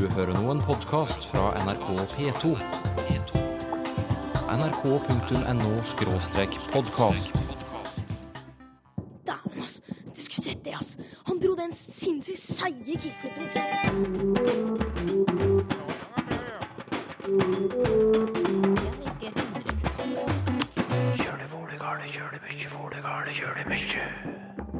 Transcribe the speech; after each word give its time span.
Du 0.00 0.08
hører 0.16 0.32
nå 0.32 0.48
en 0.48 0.62
podkast 0.64 1.26
fra 1.28 1.52
NRK 1.60 1.92
P2. 2.14 2.56
nrk.no-podkast. 4.48 7.28
Dæven, 9.28 9.60
ass. 9.60 9.84
Du 9.84 10.16
skulle 10.22 10.44
sett 10.46 10.64
det, 10.64 10.72
ass. 10.78 10.96
Han 11.28 11.36
dro 11.42 11.52
den 11.58 11.72
sinnssykt 11.76 12.40
seige 12.40 12.96
kickflipen, 12.96 13.44
ikke 13.44 13.60
sant? 13.60 13.76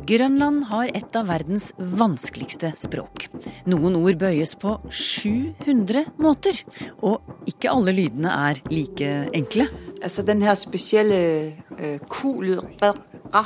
Grønland 0.09 0.65
har 0.73 0.89
et 0.97 1.13
av 1.21 1.29
verdens 1.29 1.77
vanskeligste 1.77 2.73
språk. 2.81 3.30
Noen 3.69 3.97
ord 3.99 4.19
bøyes 4.21 4.55
på 4.61 4.77
700 4.91 6.05
måter, 6.21 6.63
og 7.03 7.21
ikke 7.51 7.73
alle 7.73 7.93
lydene 7.93 8.33
er 8.49 8.61
like 8.71 9.11
enkle. 9.37 9.69
Altså 10.03 10.23
den 10.23 10.43
her 10.43 10.55
spesielle 10.55 11.53
uh, 11.77 11.99
ku-lyd, 12.09 12.63
ra, 12.83 12.95
ra, 13.35 13.45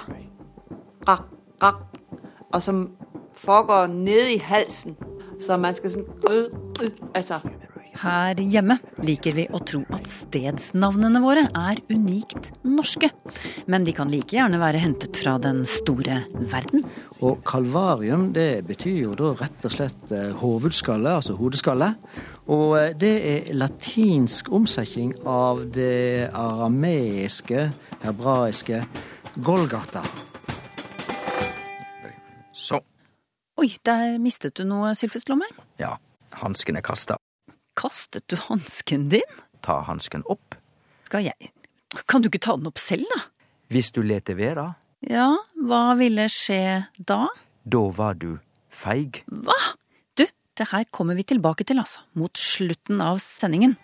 ra, 1.09 1.19
ra, 1.63 1.73
og 2.53 2.63
som 2.63 2.85
foregår 3.35 3.87
nede 3.87 4.35
i 4.35 4.39
halsen. 4.39 4.97
Så 5.41 5.57
man 5.59 5.75
skal 5.75 5.91
sånn 5.91 6.07
uh, 6.31 6.47
uh, 6.85 6.91
Altså 7.15 7.41
Her 7.95 8.39
hjemme 8.43 8.77
liker 9.07 9.37
vi 9.37 9.45
å 9.55 9.61
tro 9.63 9.85
at 9.95 10.09
stedsnavnene 10.11 11.21
våre 11.23 11.45
er 11.47 11.79
unikt 11.93 12.51
norske. 12.67 13.11
Men 13.71 13.87
de 13.87 13.95
kan 13.97 14.11
like 14.11 14.35
gjerne 14.35 14.59
være 14.61 14.83
hentet 14.83 15.17
fra 15.21 15.37
den 15.43 15.63
store 15.69 16.23
verden. 16.51 16.83
Og 17.25 17.45
kalvarium 17.47 18.33
det 18.35 18.65
betyr 18.69 18.99
jo 18.99 19.15
da 19.19 19.31
rett 19.39 19.65
og 19.69 19.73
slett 19.77 20.13
eh, 20.13 20.35
hovedskalle, 20.43 21.15
altså 21.21 21.37
hodeskalle. 21.39 21.93
Og 22.51 22.77
eh, 22.81 22.93
det 22.99 23.15
er 23.31 23.53
latinsk 23.57 24.51
omsetning 24.53 25.15
av 25.25 25.63
det 25.73 26.31
arameiske, 26.35 27.69
hebraiske 28.05 28.83
Golgata. 29.45 30.03
Så, 32.55 32.79
Oi, 33.59 33.71
der 33.87 34.19
mistet 34.23 34.59
du 34.59 34.67
noe, 34.67 34.93
Sylfest 34.99 35.31
Lommer. 35.31 35.51
ja, 35.79 35.95
hansken 36.43 36.77
er 36.79 36.83
kasta. 36.87 37.19
Kastet 37.79 38.27
du 38.31 38.37
hansken 38.39 39.09
din? 39.13 39.39
Ta 39.65 39.81
hansken 39.89 40.23
opp. 40.31 40.55
Skal 41.09 41.25
jeg 41.31 41.51
Kan 42.11 42.23
du 42.23 42.29
ikke 42.29 42.41
ta 42.43 42.57
den 42.59 42.67
opp 42.67 42.79
selv, 42.83 43.07
da? 43.15 43.21
Hvis 43.71 43.93
du 43.95 44.03
leter 44.03 44.35
vera, 44.39 44.69
Ja, 45.05 45.35
hva 45.61 45.95
ville 45.99 46.25
skje 46.33 46.87
da? 46.99 47.27
da 47.65 47.81
var 47.93 48.15
du 48.15 48.39
feig. 48.71 49.23
Hva? 49.29 49.57
Du, 50.17 50.25
det 50.57 50.67
her 50.71 50.85
kommer 50.91 51.15
vi 51.15 51.23
tilbake 51.29 51.65
til, 51.65 51.79
altså. 51.79 52.01
Mot 52.15 52.37
slutten 52.39 53.01
av 53.05 53.19
sendingen. 53.23 53.77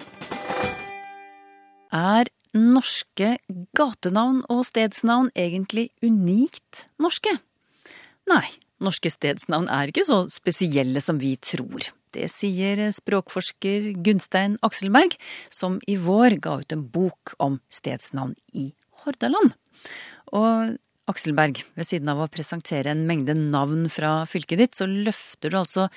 Er 1.92 2.30
norske 2.54 3.36
gatenavn 3.78 4.42
og 4.50 4.64
stedsnavn 4.66 5.30
egentlig 5.38 5.90
unikt 6.02 6.86
norske? 7.02 7.36
Nei, 8.30 8.46
norske 8.82 9.10
stedsnavn 9.12 9.68
er 9.70 9.90
ikke 9.92 10.04
så 10.06 10.22
spesielle 10.30 11.02
som 11.04 11.18
vi 11.22 11.34
tror. 11.36 11.90
Det 12.16 12.28
sier 12.32 12.82
språkforsker 12.94 13.90
Gunstein 14.04 14.58
Akselberg, 14.66 15.16
som 15.52 15.78
i 15.86 15.96
vår 16.00 16.38
ga 16.42 16.58
ut 16.62 16.74
en 16.74 16.86
bok 16.90 17.34
om 17.38 17.60
stedsnavn 17.70 18.36
i 18.52 18.70
Hordaland. 19.04 19.54
Og 20.36 20.78
Akselberg, 21.10 21.62
ved 21.74 21.88
siden 21.88 22.10
av 22.12 22.20
å 22.22 22.30
presentere 22.30 22.92
en 22.92 23.06
mengde 23.08 23.34
navn 23.34 23.88
fra 23.90 24.20
fylket 24.30 24.60
ditt, 24.62 24.76
så 24.78 24.86
løfter 24.86 25.50
du 25.50 25.60
altså 25.62 25.88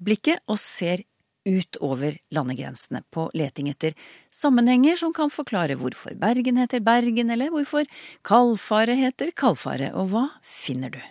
blikket 0.00 0.40
og 0.48 0.60
ser 0.60 1.04
utover 1.42 2.16
landegrensene 2.30 3.02
på 3.10 3.26
leting 3.34 3.68
etter 3.72 3.96
sammenhenger 4.34 5.00
som 5.00 5.14
kan 5.16 5.32
forklare 5.32 5.76
hvorfor 5.80 6.14
Bergen 6.18 6.60
heter 6.60 6.84
Bergen, 6.84 7.32
eller 7.34 7.50
hvorfor 7.50 7.88
Kalfaret 8.26 9.00
heter 9.00 9.34
Kalfaret, 9.34 9.90
og 9.92 10.12
hva 10.14 10.28
finner 10.46 10.94
du? 10.94 11.02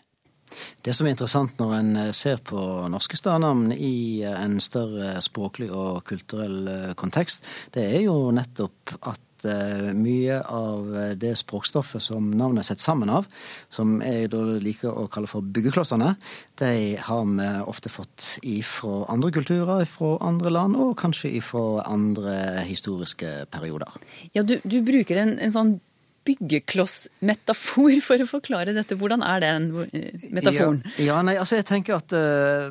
Det 0.82 0.94
som 0.96 1.08
er 1.08 1.16
interessant 1.16 1.60
når 1.62 1.74
en 1.78 1.92
eh, 2.08 2.14
ser 2.16 2.42
på 2.46 2.60
norske 2.92 3.20
stadnavn 3.20 3.72
i 3.76 4.22
eh, 4.26 4.38
en 4.38 4.60
større 4.64 5.18
språklig 5.24 5.72
og 5.72 6.04
kulturell 6.10 6.62
eh, 6.68 6.94
kontekst, 7.00 7.46
det 7.76 7.86
er 7.90 8.08
jo 8.08 8.32
nettopp 8.36 8.98
at 9.02 9.28
mye 9.42 10.36
av 10.54 10.92
det 11.18 11.32
språkstoffet 11.40 12.04
som 12.06 12.28
navnet 12.38 12.62
er 12.62 12.68
sett 12.68 12.84
sammen 12.84 13.10
av, 13.10 13.26
som 13.74 13.96
jeg 14.06 14.30
liker 14.62 14.94
å 14.94 15.08
kalle 15.10 15.26
for 15.26 15.42
byggeklossene, 15.42 16.12
de 16.62 16.70
har 17.02 17.24
vi 17.26 17.48
ofte 17.66 17.90
fått 17.90 18.36
ifra 18.46 19.08
andre 19.10 19.32
kulturer, 19.34 19.82
ifra 19.82 20.12
andre 20.22 20.54
land, 20.54 20.78
og 20.78 20.94
kanskje 21.02 21.34
ifra 21.40 21.88
andre 21.90 22.62
historiske 22.70 23.48
perioder. 23.50 23.98
Ja, 24.38 24.46
du, 24.46 24.60
du 24.62 24.78
bruker 24.86 25.24
en, 25.24 25.40
en 25.42 25.58
sånn 25.58 25.80
byggeklossmetafor 26.28 27.98
for 28.08 28.24
å 28.24 28.28
forklare 28.30 28.76
dette. 28.76 28.98
Hvordan 29.00 29.24
er 29.26 29.44
den 29.44 29.68
metaforen? 30.34 30.82
Ja, 30.98 31.06
ja 31.08 31.20
nei, 31.26 31.38
altså 31.42 31.60
jeg 31.60 31.68
tenker 31.70 31.98
at 31.98 32.14
uh, 32.16 32.70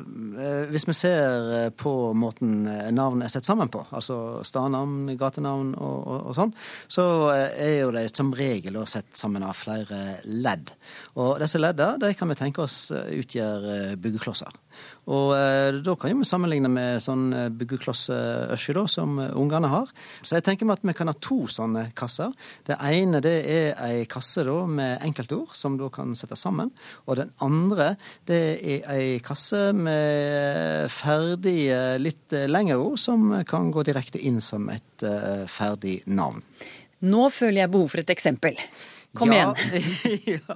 hvis 0.71 0.87
vi 0.89 0.95
ser 0.97 1.51
eh, 1.57 1.67
på 1.75 1.91
måten 2.17 2.65
navn 2.95 3.23
er 3.23 3.31
sett 3.31 3.47
sammen 3.47 3.71
på, 3.71 3.83
altså 3.91 4.41
stadnavn, 4.47 5.13
gatenavn 5.19 5.73
og, 5.75 5.97
og, 5.99 6.19
og 6.31 6.37
sånn, 6.37 6.53
så 6.91 7.05
er 7.35 7.75
jo 7.81 7.91
de 7.95 8.05
som 8.11 8.31
regel 8.35 8.79
sett 8.89 9.11
sammen 9.17 9.43
av 9.45 9.57
flere 9.59 10.21
ledd. 10.25 10.71
Og 11.19 11.37
disse 11.41 11.59
leddene 11.61 12.01
de 12.01 12.13
kan 12.17 12.31
vi 12.31 12.39
tenke 12.39 12.63
oss 12.65 12.87
utgjør 12.91 13.95
byggeklosser. 14.01 14.55
Og 15.11 15.33
eh, 15.37 15.79
da 15.83 15.95
kan 15.99 16.13
vi 16.19 16.27
sammenligne 16.27 16.71
med 16.71 17.01
sånn 17.03 17.29
byggeklossøsje 17.57 18.75
da, 18.77 18.85
som 18.91 19.19
ungene 19.19 19.71
har. 19.71 19.91
Så 20.21 20.37
jeg 20.37 20.45
tenker 20.47 20.69
meg 20.69 20.79
at 20.79 20.87
vi 20.87 20.95
kan 20.97 21.11
ha 21.11 21.15
to 21.19 21.43
sånne 21.51 21.87
kasser. 21.97 22.33
Det 22.67 22.77
ene 22.77 23.21
det 23.23 23.35
er 23.49 23.81
ei 23.85 24.05
kasse 24.09 24.45
da 24.47 24.57
med 24.69 25.01
enkeltord 25.05 25.55
som 25.57 25.77
da 25.79 25.89
kan 25.93 26.15
settes 26.17 26.43
sammen. 26.45 26.71
Og 27.07 27.19
den 27.21 27.33
andre 27.43 27.95
det 28.29 28.41
er 28.61 28.87
ei 28.93 29.07
kasse 29.25 29.71
med 29.77 30.91
ferdige, 30.93 31.81
litt 32.01 32.35
lengre 32.47 32.79
ord 32.81 32.99
som 33.01 33.31
kan 33.47 33.71
gå 33.73 33.83
direkte 33.87 34.21
inn 34.21 34.41
som 34.43 34.69
et 34.73 35.05
eh, 35.05 35.45
ferdig 35.49 36.01
navn. 36.05 36.43
Nå 37.01 37.27
føler 37.33 37.63
jeg 37.63 37.73
behov 37.73 37.93
for 37.93 38.03
et 38.03 38.11
eksempel. 38.13 38.59
Kom 39.13 39.33
ja, 39.33 39.51
igjen. 39.51 40.19
ja. 40.47 40.55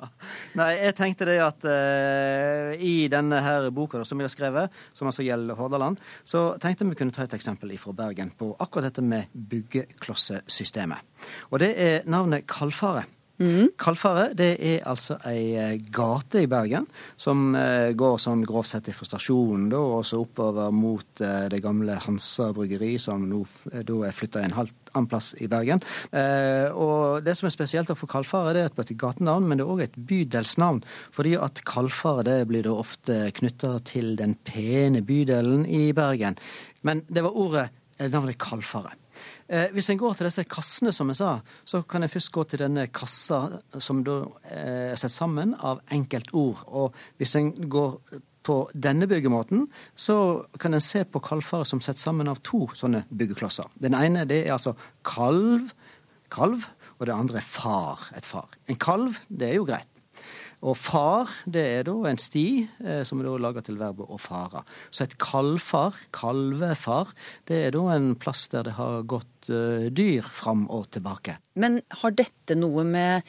Nei, 0.56 0.70
jeg 0.80 0.96
tenkte 0.96 1.28
det 1.28 1.36
at 1.44 1.66
uh, 1.68 2.72
i 2.80 3.10
denne 3.12 3.42
her 3.44 3.68
boka 3.76 4.00
som 4.08 4.22
vi 4.22 4.24
har 4.24 4.32
skrevet, 4.32 4.78
som 4.96 5.10
altså 5.12 5.26
gjelder 5.28 5.60
Hordaland, 5.60 6.00
så 6.24 6.48
tenkte 6.64 6.88
vi 6.88 6.96
kunne 7.00 7.16
ta 7.16 7.26
et 7.26 7.36
eksempel 7.36 7.74
fra 7.82 7.96
Bergen 7.98 8.32
på 8.40 8.54
akkurat 8.64 8.88
dette 8.88 9.04
med 9.04 9.28
byggeklossesystemet. 9.34 11.04
Og 11.52 11.60
det 11.64 11.74
er 11.76 12.08
navnet 12.08 12.48
Kalfaret. 12.48 13.12
Kalfaret 13.76 14.36
det 14.40 14.54
er 14.64 14.86
altså 14.88 15.18
ei 15.28 15.56
eh, 15.60 15.74
gate 15.92 16.46
i 16.46 16.48
Bergen 16.48 16.86
som 17.20 17.50
eh, 17.60 17.92
går 17.98 18.16
sånn 18.22 18.46
grovt 18.48 18.72
sett 18.72 18.88
fra 18.96 19.08
stasjonen 19.08 19.68
da, 19.74 19.82
og 19.98 20.06
så 20.08 20.22
oppover 20.24 20.72
mot 20.72 21.24
eh, 21.24 21.50
det 21.52 21.60
gamle 21.64 21.98
Hansa 22.06 22.52
bryggeri, 22.56 22.94
som 23.02 23.28
nå 23.28 23.44
er 23.76 24.16
flytta 24.16 24.46
en 24.46 24.56
halv 24.56 24.72
annen 24.96 25.12
plass 25.12 25.34
i 25.44 25.50
Bergen. 25.52 25.82
Og 26.16 27.26
det 27.26 27.34
som 27.36 27.50
er 27.50 27.52
spesielt 27.52 27.90
for 28.00 28.08
Kalfaret, 28.08 28.56
det 28.56 28.62
er 28.64 28.86
et 28.86 28.94
gatenavn, 28.96 29.44
men 29.44 29.60
det 29.60 29.66
er 29.66 29.74
òg 29.74 29.82
et 29.84 29.98
bydelsnavn. 30.08 30.80
Fordi 31.12 31.34
at 31.36 31.60
Kalfaret 31.68 32.30
det 32.30 32.38
blir 32.48 32.64
da 32.64 32.78
ofte 32.80 33.18
knytta 33.36 33.74
til 33.92 34.14
den 34.16 34.38
pene 34.48 35.04
bydelen 35.04 35.66
i 35.68 35.90
Bergen. 35.92 36.40
Men 36.88 37.04
det 37.12 37.26
var 37.28 37.36
ordet, 37.36 37.68
navnet 38.00 38.40
Kalfaret. 38.40 38.96
Eh, 39.48 39.68
hvis 39.76 39.92
en 39.94 40.00
går 40.02 40.16
til 40.18 40.26
disse 40.26 40.46
kassene, 40.50 40.94
som 40.96 41.12
jeg 41.12 41.20
sa, 41.20 41.32
så 41.70 41.84
kan 41.86 42.02
jeg 42.02 42.16
først 42.16 42.32
gå 42.34 42.46
til 42.50 42.64
denne 42.64 42.88
kassa 42.90 43.60
som 43.78 44.02
da 44.06 44.24
eh, 44.50 44.94
er 44.94 44.98
satt 44.98 45.14
sammen 45.14 45.54
av 45.60 45.84
enkeltord. 45.94 46.64
Og 46.66 46.96
hvis 47.20 47.36
en 47.38 47.52
går 47.70 48.00
på 48.46 48.58
denne 48.74 49.08
byggemåten, 49.10 49.68
så 49.98 50.18
kan 50.62 50.78
en 50.78 50.84
se 50.84 51.04
på 51.06 51.22
kalfaret 51.26 51.70
som 51.70 51.82
sett 51.82 52.02
sammen 52.02 52.30
av 52.30 52.42
to 52.46 52.66
sånne 52.78 53.06
byggeklosser. 53.10 53.70
Den 53.82 53.98
ene 53.98 54.26
det 54.30 54.44
er 54.46 54.56
altså 54.58 54.76
kalv, 55.06 55.74
kalv, 56.34 56.66
og 56.98 57.10
det 57.10 57.16
andre 57.16 57.42
er 57.42 57.50
far, 57.50 58.10
et 58.18 58.26
far. 58.26 58.50
En 58.72 58.80
kalv, 58.82 59.20
det 59.30 59.52
er 59.52 59.60
jo 59.60 59.68
greit. 59.68 59.90
Og 60.66 60.78
far, 60.80 61.30
det 61.46 61.62
er 61.62 61.84
da 61.86 61.94
en 62.10 62.20
sti 62.22 62.48
eh, 62.64 63.02
som 63.06 63.20
er 63.20 63.28
da 63.28 63.36
laga 63.44 63.62
til 63.66 63.78
verbet 63.78 64.10
å 64.10 64.18
fare. 64.22 64.64
Så 64.90 65.04
et 65.06 65.18
kalvfar, 65.22 65.98
kalvefar, 66.16 67.12
det 67.50 67.60
er 67.68 67.76
da 67.76 67.84
en 67.94 68.14
plass 68.18 68.48
der 68.54 68.66
det 68.70 68.78
har 68.80 69.04
gått 69.06 69.35
dyr 69.48 70.26
fram 70.36 70.66
og 70.74 70.88
tilbake. 70.96 71.38
Men 71.60 71.80
har 72.02 72.16
dette 72.16 72.58
noe 72.58 72.84
med 72.88 73.26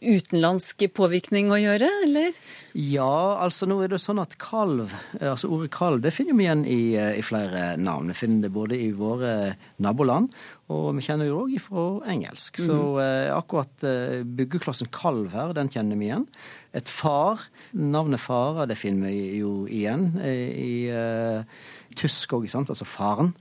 utenlandsk 0.00 0.86
påvirkning 0.96 1.50
å 1.54 1.58
gjøre, 1.60 1.88
eller? 2.06 2.36
Ja, 2.74 3.38
altså 3.42 3.68
nå 3.70 3.80
er 3.84 3.92
det 3.92 4.00
sånn 4.02 4.22
at 4.22 4.36
kalv, 4.40 4.92
altså 5.20 5.50
ordet 5.52 5.70
kalv, 5.74 6.02
det 6.04 6.14
finner 6.16 6.38
vi 6.38 6.46
igjen 6.46 6.64
i, 6.66 6.80
eh, 6.98 7.18
i 7.20 7.24
flere 7.26 7.76
navn. 7.80 8.10
Vi 8.10 8.18
finner 8.22 8.46
det 8.46 8.54
både 8.54 8.78
i 8.80 8.90
våre 8.96 9.34
naboland, 9.82 10.30
og 10.70 10.94
vi 10.96 11.04
kjenner 11.04 11.26
jo 11.26 11.42
òg 11.44 11.56
fra 11.62 11.84
engelsk. 12.12 12.60
Så 12.62 12.78
eh, 13.02 13.30
akkurat 13.34 13.86
eh, 13.86 14.22
byggeklossen 14.22 14.90
kalv 14.94 15.34
her, 15.34 15.54
den 15.56 15.70
kjenner 15.72 15.98
vi 15.98 16.10
igjen. 16.10 16.26
et 16.72 16.88
far. 16.88 17.40
Navnet 17.72 18.20
Fara 18.22 18.66
det 18.66 18.78
finner 18.78 19.10
vi 19.10 19.40
jo 19.40 19.66
igjen 19.66 20.12
eh, 20.22 20.50
i 20.54 20.74
uh, 20.94 21.42
tysk 21.98 22.36
òg, 22.36 22.46
altså 22.54 22.86
faren. 22.86 23.32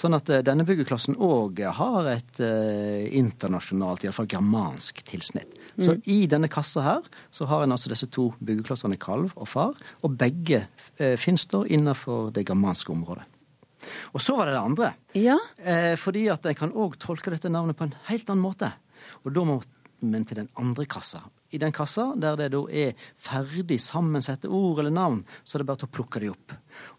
Sånn 0.00 0.16
at 0.16 0.30
uh, 0.32 0.40
denne 0.44 0.64
byggeklassen 0.68 1.18
òg 1.20 1.60
har 1.76 2.06
et 2.14 2.40
eh, 2.40 3.08
internasjonalt, 3.18 4.06
iallfall 4.06 4.28
germansk, 4.30 5.02
tilsnitt. 5.04 5.58
Mm. 5.76 5.82
Så 5.84 5.96
i 6.08 6.22
denne 6.30 6.48
kassa 6.52 6.84
her 6.84 7.10
så 7.34 7.48
har 7.50 7.64
en 7.64 7.74
altså 7.74 7.92
disse 7.92 8.08
to 8.12 8.30
byggeklassene 8.40 8.96
kalv 9.00 9.34
og 9.36 9.50
far, 9.50 9.76
og 10.00 10.16
begge 10.20 10.64
eh, 10.96 11.18
finnes 11.20 11.44
da 11.52 11.62
innenfor 11.68 12.32
det 12.36 12.46
germanske 12.48 12.94
området. 12.94 13.26
Og 14.12 14.22
så 14.24 14.36
var 14.36 14.48
det 14.48 14.56
det 14.56 14.62
andre. 14.62 14.92
Ja. 15.16 15.36
Eh, 15.64 15.94
fordi 16.00 16.26
at 16.32 16.46
en 16.48 16.56
kan 16.56 16.72
òg 16.72 16.96
tolke 17.00 17.32
dette 17.32 17.52
navnet 17.52 17.78
på 17.78 17.88
en 17.88 17.94
helt 18.10 18.32
annen 18.32 18.44
måte. 18.44 18.72
Og 19.24 19.32
da 19.36 19.44
må 19.48 19.60
men 20.00 20.24
til 20.24 20.38
den 20.40 20.48
andre 20.56 20.86
kassa. 20.88 21.20
I 21.52 21.58
den 21.60 21.74
kassa 21.76 22.06
der 22.16 22.38
det 22.40 22.50
da 22.54 22.62
er 22.72 22.94
ferdig 23.20 23.80
sammensette 23.84 24.48
ord 24.48 24.80
eller 24.80 24.94
navn, 24.94 25.18
så 25.44 25.56
er 25.56 25.62
det 25.62 25.68
bare 25.68 25.82
til 25.82 25.90
å 25.90 25.94
plukke 25.98 26.22
de 26.22 26.30
opp. 26.32 26.54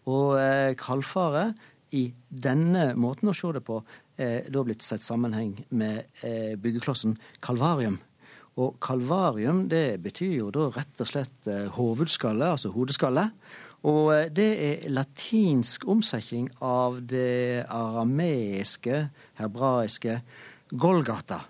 Og 0.06 0.36
eh, 0.38 0.74
kalfare 0.78 1.48
i 1.92 2.06
denne 2.28 2.92
måten 2.98 3.30
å 3.30 3.36
se 3.36 3.52
det 3.52 3.64
på, 3.66 3.82
eh, 4.16 4.48
da 4.48 4.64
blitt 4.64 4.82
sett 4.82 5.04
sammenheng 5.04 5.56
med 5.70 6.24
eh, 6.24 6.54
byggeklossen 6.56 7.18
kalvarium. 7.44 7.98
Og 8.60 8.76
kalvarium 8.84 9.66
det 9.72 10.02
betyr 10.04 10.34
jo 10.36 10.50
da 10.52 10.68
rett 10.74 11.00
og 11.00 11.08
slett 11.08 11.48
eh, 11.48 11.68
hovedskalle, 11.72 12.52
altså 12.56 12.72
hodeskalle. 12.74 13.30
Og 13.88 14.12
eh, 14.14 14.28
det 14.32 14.50
er 14.66 14.90
latinsk 14.92 15.86
omsetning 15.90 16.50
av 16.64 17.00
det 17.08 17.64
arameiske, 17.68 19.06
hebraiske, 19.40 20.20
Golgata 20.72 21.42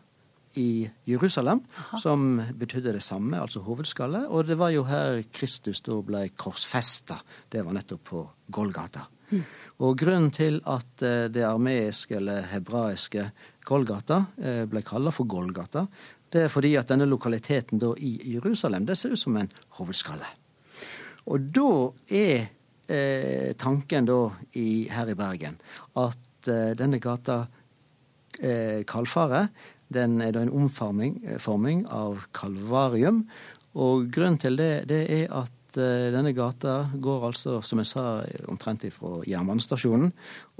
i 0.59 0.83
Jerusalem, 1.07 1.63
Aha. 1.79 1.99
som 2.03 2.41
betydde 2.59 2.97
det 2.97 3.03
samme, 3.07 3.39
altså 3.41 3.63
hovedskalle. 3.65 4.25
Og 4.29 4.49
det 4.49 4.59
var 4.59 4.73
jo 4.75 4.83
her 4.89 5.23
Kristus 5.33 5.81
da 5.87 6.01
ble 6.05 6.27
korsfesta. 6.37 7.21
Det 7.51 7.63
var 7.65 7.77
nettopp 7.77 8.03
på 8.11 8.25
Golgata. 8.53 9.07
Mm. 9.31 9.45
Og 9.83 9.99
grunnen 9.99 10.31
til 10.35 10.61
at 10.71 11.03
eh, 11.03 11.29
det 11.33 11.45
armeiske 11.47 12.17
eller 12.21 12.47
hebraiske 12.53 13.29
Golgata 13.67 14.25
eh, 14.39 14.65
ble 14.71 14.83
kalla 14.87 15.13
for 15.15 15.27
Golgata, 15.31 15.87
det 16.33 16.47
er 16.47 16.53
fordi 16.53 16.77
at 16.81 16.89
denne 16.93 17.09
lokaliteten 17.11 17.81
da 17.83 17.93
i 17.99 18.15
Jerusalem 18.35 18.87
det 18.89 18.97
ser 18.99 19.17
ut 19.17 19.21
som 19.21 19.37
en 19.37 19.51
hovedskalle. 19.79 20.29
Og 21.29 21.51
da 21.55 21.73
er 22.15 22.47
eh, 22.87 23.53
tanken 23.59 24.09
da 24.09 24.21
i, 24.59 24.87
her 24.91 25.13
i 25.13 25.19
Bergen 25.19 25.59
at 25.99 26.19
denne 26.43 26.99
gata 26.99 27.45
Kalfaret 28.89 29.53
den 29.93 30.17
er 30.25 30.33
da 30.35 30.41
en 30.43 30.51
omforming 30.51 31.85
av 31.93 32.25
kalvarium. 32.35 33.21
Og 33.79 34.09
grunnen 34.11 34.41
til 34.43 34.57
det, 34.59 34.89
det 34.91 35.05
er 35.13 35.29
at 35.45 35.53
uh, 35.81 36.11
denne 36.15 36.35
gata 36.37 36.77
går 36.95 37.27
altså, 37.31 37.59
som 37.67 37.83
jeg 37.83 37.91
sa, 37.91 38.07
omtrent 38.51 38.87
fra 38.95 39.21
jernbanestasjonen. 39.29 40.13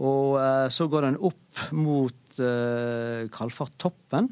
Og 0.03 0.37
uh, 0.41 0.67
så 0.73 0.89
går 0.91 1.09
den 1.09 1.21
opp 1.31 1.65
mot 1.77 2.41
uh, 2.41 3.29
Kalfartoppen. 3.33 4.31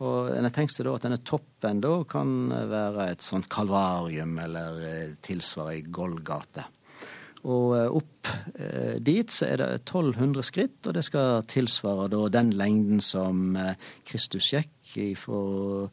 Og 0.00 0.32
en 0.32 0.46
har 0.48 0.54
tenkt 0.56 0.72
seg 0.72 0.88
da 0.88 0.96
at 0.96 1.04
denne 1.04 1.20
toppen 1.28 1.82
da 1.84 1.98
kan 2.08 2.48
være 2.48 3.10
et 3.12 3.24
sånt 3.24 3.50
kalvarium 3.52 4.38
eller 4.40 5.16
tilsvarende 5.20 5.76
ei 5.76 5.82
Golgate. 5.92 6.64
Og 7.48 7.72
eh, 7.76 7.88
opp 7.88 8.28
eh, 8.60 8.96
dit 9.00 9.32
så 9.32 9.48
er 9.48 9.62
det 9.62 9.68
1200 9.80 10.44
skritt, 10.44 10.78
og 10.86 10.96
det 10.96 11.04
skal 11.06 11.46
tilsvare 11.48 12.10
da 12.12 12.26
den 12.32 12.52
lengden 12.56 13.00
som 13.04 13.56
eh, 13.56 13.76
Kristus 14.08 14.50
gikk 14.52 14.68
fra 15.14 15.86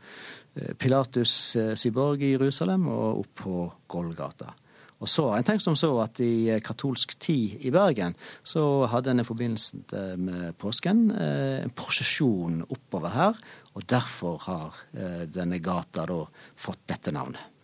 Pilatus 0.82 1.32
Siborg 1.78 2.24
i 2.26 2.32
Jerusalem 2.32 2.88
og 2.90 3.20
opp 3.20 3.44
på 3.44 3.66
Golgata. 3.94 4.48
Og 4.98 5.06
så 5.06 5.28
har 5.30 5.38
en 5.38 5.46
tenkt 5.46 5.62
som 5.62 5.76
så 5.78 5.92
at 6.02 6.18
i 6.26 6.50
katolsk 6.66 7.14
tid 7.22 7.62
i 7.62 7.70
Bergen 7.70 8.16
så 8.42 8.88
hadde 8.90 9.14
en 9.14 9.22
i 9.22 9.28
forbindelse 9.28 10.02
med 10.18 10.58
påsken 10.58 11.12
en 11.14 11.76
prosesjon 11.78 12.64
oppover 12.66 13.14
her, 13.14 13.38
og 13.78 13.86
derfor 13.86 14.42
har 14.48 14.82
denne 15.30 15.62
gata 15.62 16.08
da 16.10 16.24
fått 16.58 16.88
dette 16.90 17.14
navnet. 17.14 17.57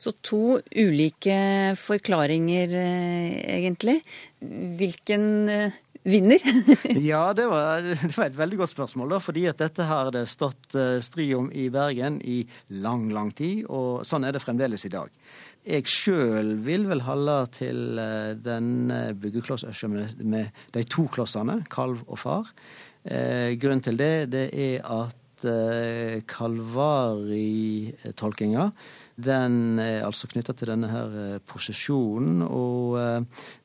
Så 0.00 0.14
to 0.24 0.56
ulike 0.72 1.36
forklaringer, 1.76 2.72
eh, 2.72 3.34
egentlig. 3.58 3.98
Hvilken 4.40 5.26
eh, 5.52 5.76
vinner? 6.08 6.40
ja, 7.10 7.26
det 7.36 7.44
var, 7.50 7.84
det 7.84 8.14
var, 8.16 8.30
et 8.30 8.38
veldig 8.38 8.62
godt 8.62 8.72
spørsmål, 8.72 9.12
da, 9.12 9.20
fordi 9.20 9.44
at 9.50 9.60
dette 9.60 9.84
har 9.90 10.08
det 10.16 10.24
stått 10.32 10.72
eh, 10.72 11.02
strid 11.04 11.36
om 11.36 11.52
i 11.52 11.68
Bergen 11.72 12.16
i 12.24 12.40
lang, 12.80 13.10
lang 13.12 13.34
tid, 13.36 13.66
og 13.68 14.06
sånn 14.08 14.24
er 14.24 14.36
det 14.36 14.44
fremdeles 14.44 14.88
i 14.88 14.94
dag. 14.96 15.12
Jeg 15.68 15.84
sjøl 15.92 16.54
vil 16.64 16.88
vel 16.88 17.04
holde 17.04 17.34
til 17.52 17.98
denne 18.40 19.00
byggeklossen 19.20 19.98
med 20.24 20.62
de 20.72 20.86
to 20.88 21.04
klossene, 21.12 21.58
kalv 21.68 22.00
og 22.08 22.16
far. 22.22 22.48
Eh, 23.04 23.52
grunnen 23.60 23.82
til 23.84 23.96
det, 23.96 24.30
det 24.32 24.50
er 24.52 24.80
at 24.84 25.44
eh, 25.48 26.20
kalvaritolkinga 26.28 28.70
den 29.24 29.78
er 29.82 30.04
altså 30.06 30.28
knytta 30.30 30.52
til 30.56 30.68
denne 30.72 30.88
her 30.90 31.08
eh, 31.20 31.38
prosesjonen. 31.46 32.42
Og 32.46 32.98
eh, 33.00 33.20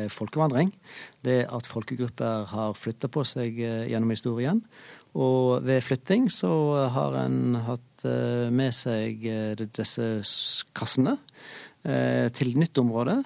folkevandring. 0.09 0.73
Det 1.21 1.43
at 1.45 1.69
folkegrupper 1.69 2.49
har 2.49 2.73
flytta 2.73 3.11
på 3.11 3.25
seg 3.27 3.61
gjennom 3.61 4.15
historien. 4.15 4.65
Og 5.19 5.65
ved 5.67 5.83
flytting 5.83 6.29
så 6.31 6.51
har 6.93 7.17
en 7.25 7.57
hatt 7.67 8.05
eh, 8.07 8.47
med 8.53 8.71
seg 8.75 9.25
eh, 9.27 9.59
disse 9.59 10.07
kassene 10.77 11.17
eh, 11.83 12.31
til 12.31 12.55
nytt 12.59 12.79
område. 12.79 13.19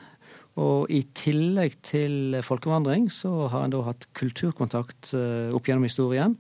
Og 0.56 0.90
i 0.90 1.04
tillegg 1.14 1.76
til 1.86 2.38
folkevandring 2.46 3.10
så 3.12 3.50
har 3.52 3.66
en 3.66 3.74
da 3.76 3.84
hatt 3.90 4.08
kulturkontakt 4.16 5.12
opp 5.52 5.68
gjennom 5.68 5.84
historien. 5.84 6.38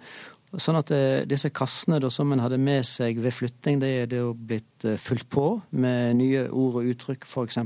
Sånn 0.61 0.77
at 0.79 0.91
disse 1.29 1.49
kassene 1.55 1.97
da, 2.03 2.09
som 2.13 2.31
en 2.31 2.43
hadde 2.43 2.59
med 2.61 2.85
seg 2.87 3.17
ved 3.23 3.33
flytting, 3.35 3.81
det 3.81 3.89
er 4.01 4.11
det 4.11 4.21
jo 4.21 4.33
blitt 4.35 4.85
fulgt 5.01 5.27
på 5.33 5.47
med 5.75 6.19
nye 6.21 6.45
ord 6.49 6.81
og 6.81 6.91
uttrykk, 6.93 7.27
f.eks. 7.27 7.59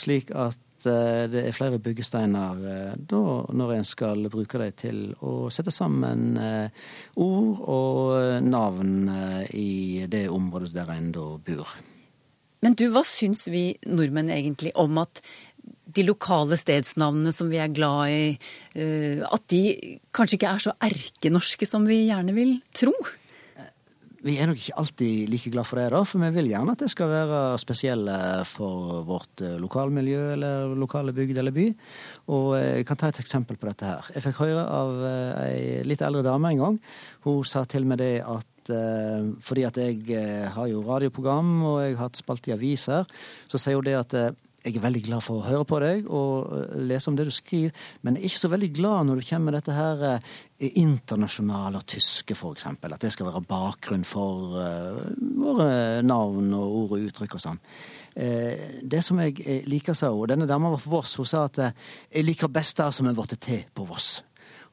Slik 0.00 0.32
at 0.34 0.60
Eh, 0.86 1.24
det 1.30 1.42
er 1.46 1.56
flere 1.56 1.80
byggesteiner 1.82 2.62
eh, 2.70 2.94
da, 3.10 3.22
når 3.56 3.74
en 3.76 3.88
skal 3.88 4.28
bruke 4.32 4.60
dem 4.60 4.76
til 4.78 5.02
å 5.24 5.48
sette 5.52 5.74
sammen 5.74 6.36
eh, 6.40 6.86
ord 7.22 7.62
og 7.72 8.46
navn 8.46 9.10
i 9.56 10.06
det 10.10 10.26
området 10.32 10.74
der 10.76 10.94
en 10.94 11.12
da 11.14 11.28
bor. 11.48 11.76
Men 12.64 12.74
du, 12.78 12.86
hva 12.90 13.02
syns 13.06 13.44
vi 13.52 13.68
nordmenn 13.86 14.32
egentlig 14.32 14.72
om 14.80 14.96
at 14.98 15.20
de 15.96 16.06
lokale 16.06 16.58
stedsnavnene 16.60 17.32
som 17.34 17.50
vi 17.52 17.60
er 17.62 17.72
glad 17.74 18.12
i, 18.12 18.24
at 19.26 19.46
de 19.52 19.62
kanskje 20.14 20.36
ikke 20.38 20.50
er 20.50 20.64
så 20.66 20.74
erkenorske 20.84 21.68
som 21.68 21.86
vi 21.88 22.04
gjerne 22.06 22.34
vil 22.36 22.58
tro? 22.76 22.92
Vi 24.26 24.34
er 24.40 24.48
nok 24.48 24.58
ikke 24.58 24.74
alltid 24.80 25.30
like 25.30 25.50
glad 25.54 25.68
for 25.68 25.78
det, 25.78 25.90
da, 25.94 26.00
for 26.08 26.22
vi 26.24 26.30
vil 26.34 26.48
gjerne 26.50 26.72
at 26.74 26.80
det 26.82 26.88
skal 26.90 27.10
være 27.12 27.40
spesielle 27.62 28.16
for 28.48 29.04
vårt 29.06 29.42
eh, 29.44 29.54
lokalmiljø 29.62 30.22
eller 30.32 30.72
lokale 30.78 31.14
bygd 31.14 31.38
eller 31.38 31.54
by. 31.54 31.66
Og 32.34 32.48
jeg 32.58 32.86
kan 32.88 32.98
ta 32.98 33.12
et 33.12 33.20
eksempel 33.22 33.58
på 33.60 33.68
dette 33.68 33.86
her. 33.86 34.08
Jeg 34.16 34.24
fikk 34.24 34.40
høre 34.42 34.64
av 34.64 35.04
eh, 35.06 35.44
ei 35.44 35.60
litt 35.86 36.02
eldre 36.02 36.24
dame 36.26 36.50
en 36.50 36.62
gang. 36.64 36.80
Hun 37.28 37.44
sa 37.46 37.62
til 37.70 37.86
meg 37.86 38.00
det 38.02 38.16
at 38.24 38.72
eh, 38.74 39.30
fordi 39.46 39.66
at 39.68 39.78
jeg 39.78 40.26
har 40.56 40.72
jo 40.72 40.82
radioprogram 40.88 41.52
og 41.60 41.78
jeg 41.84 41.94
har 41.94 42.08
hatt 42.08 42.18
spalte 42.18 42.50
i 42.50 42.56
aviser, 42.56 43.06
så 43.46 43.62
sier 43.62 43.78
hun 43.78 43.86
det 43.86 43.98
at 44.00 44.18
jeg 44.66 44.76
er 44.76 44.82
veldig 44.82 45.02
glad 45.06 45.22
for 45.22 45.38
å 45.38 45.46
høre 45.46 45.66
på 45.68 45.78
deg 45.82 46.08
og 46.10 46.50
eh, 46.56 46.78
lese 46.90 47.10
om 47.10 47.16
det 47.18 47.28
du 47.28 47.32
skriver, 47.34 47.74
men 48.02 48.16
jeg 48.16 48.24
er 48.24 48.32
ikke 48.32 48.42
så 48.42 48.50
veldig 48.50 48.70
glad 48.74 49.08
når 49.08 49.20
du 49.20 49.26
kommer 49.28 49.50
med 49.50 49.58
dette 49.60 49.76
her 49.76 50.04
eh, 50.08 50.32
internasjonale 50.82 51.82
og 51.82 51.86
tyske, 51.92 52.36
for 52.38 52.56
eksempel. 52.56 52.94
At 52.96 53.04
det 53.04 53.12
skal 53.14 53.28
være 53.30 53.44
bakgrunn 53.46 54.06
for 54.08 54.58
eh, 54.62 55.02
våre 55.38 55.70
navn 56.06 56.50
og 56.58 56.78
ord 56.82 56.96
og 56.96 57.08
uttrykk 57.10 57.38
og 57.38 57.44
sånn. 57.46 57.60
Eh, 58.16 58.80
det 58.82 59.02
som 59.06 59.20
jeg 59.22 59.64
liker, 59.70 59.94
sa 59.94 60.10
hun, 60.10 60.26
denne 60.32 60.50
dama 60.50 60.74
var 60.74 60.82
fra 60.82 60.96
Voss, 60.96 61.16
hun 61.20 61.30
sa 61.30 61.46
at 61.46 61.62
jeg 61.62 62.26
liker 62.26 62.50
best 62.52 62.80
det 62.80 62.90
som 62.96 63.06
er 63.06 63.16
blitt 63.16 63.38
til 63.46 63.62
på 63.76 63.86
Voss. 63.86 64.16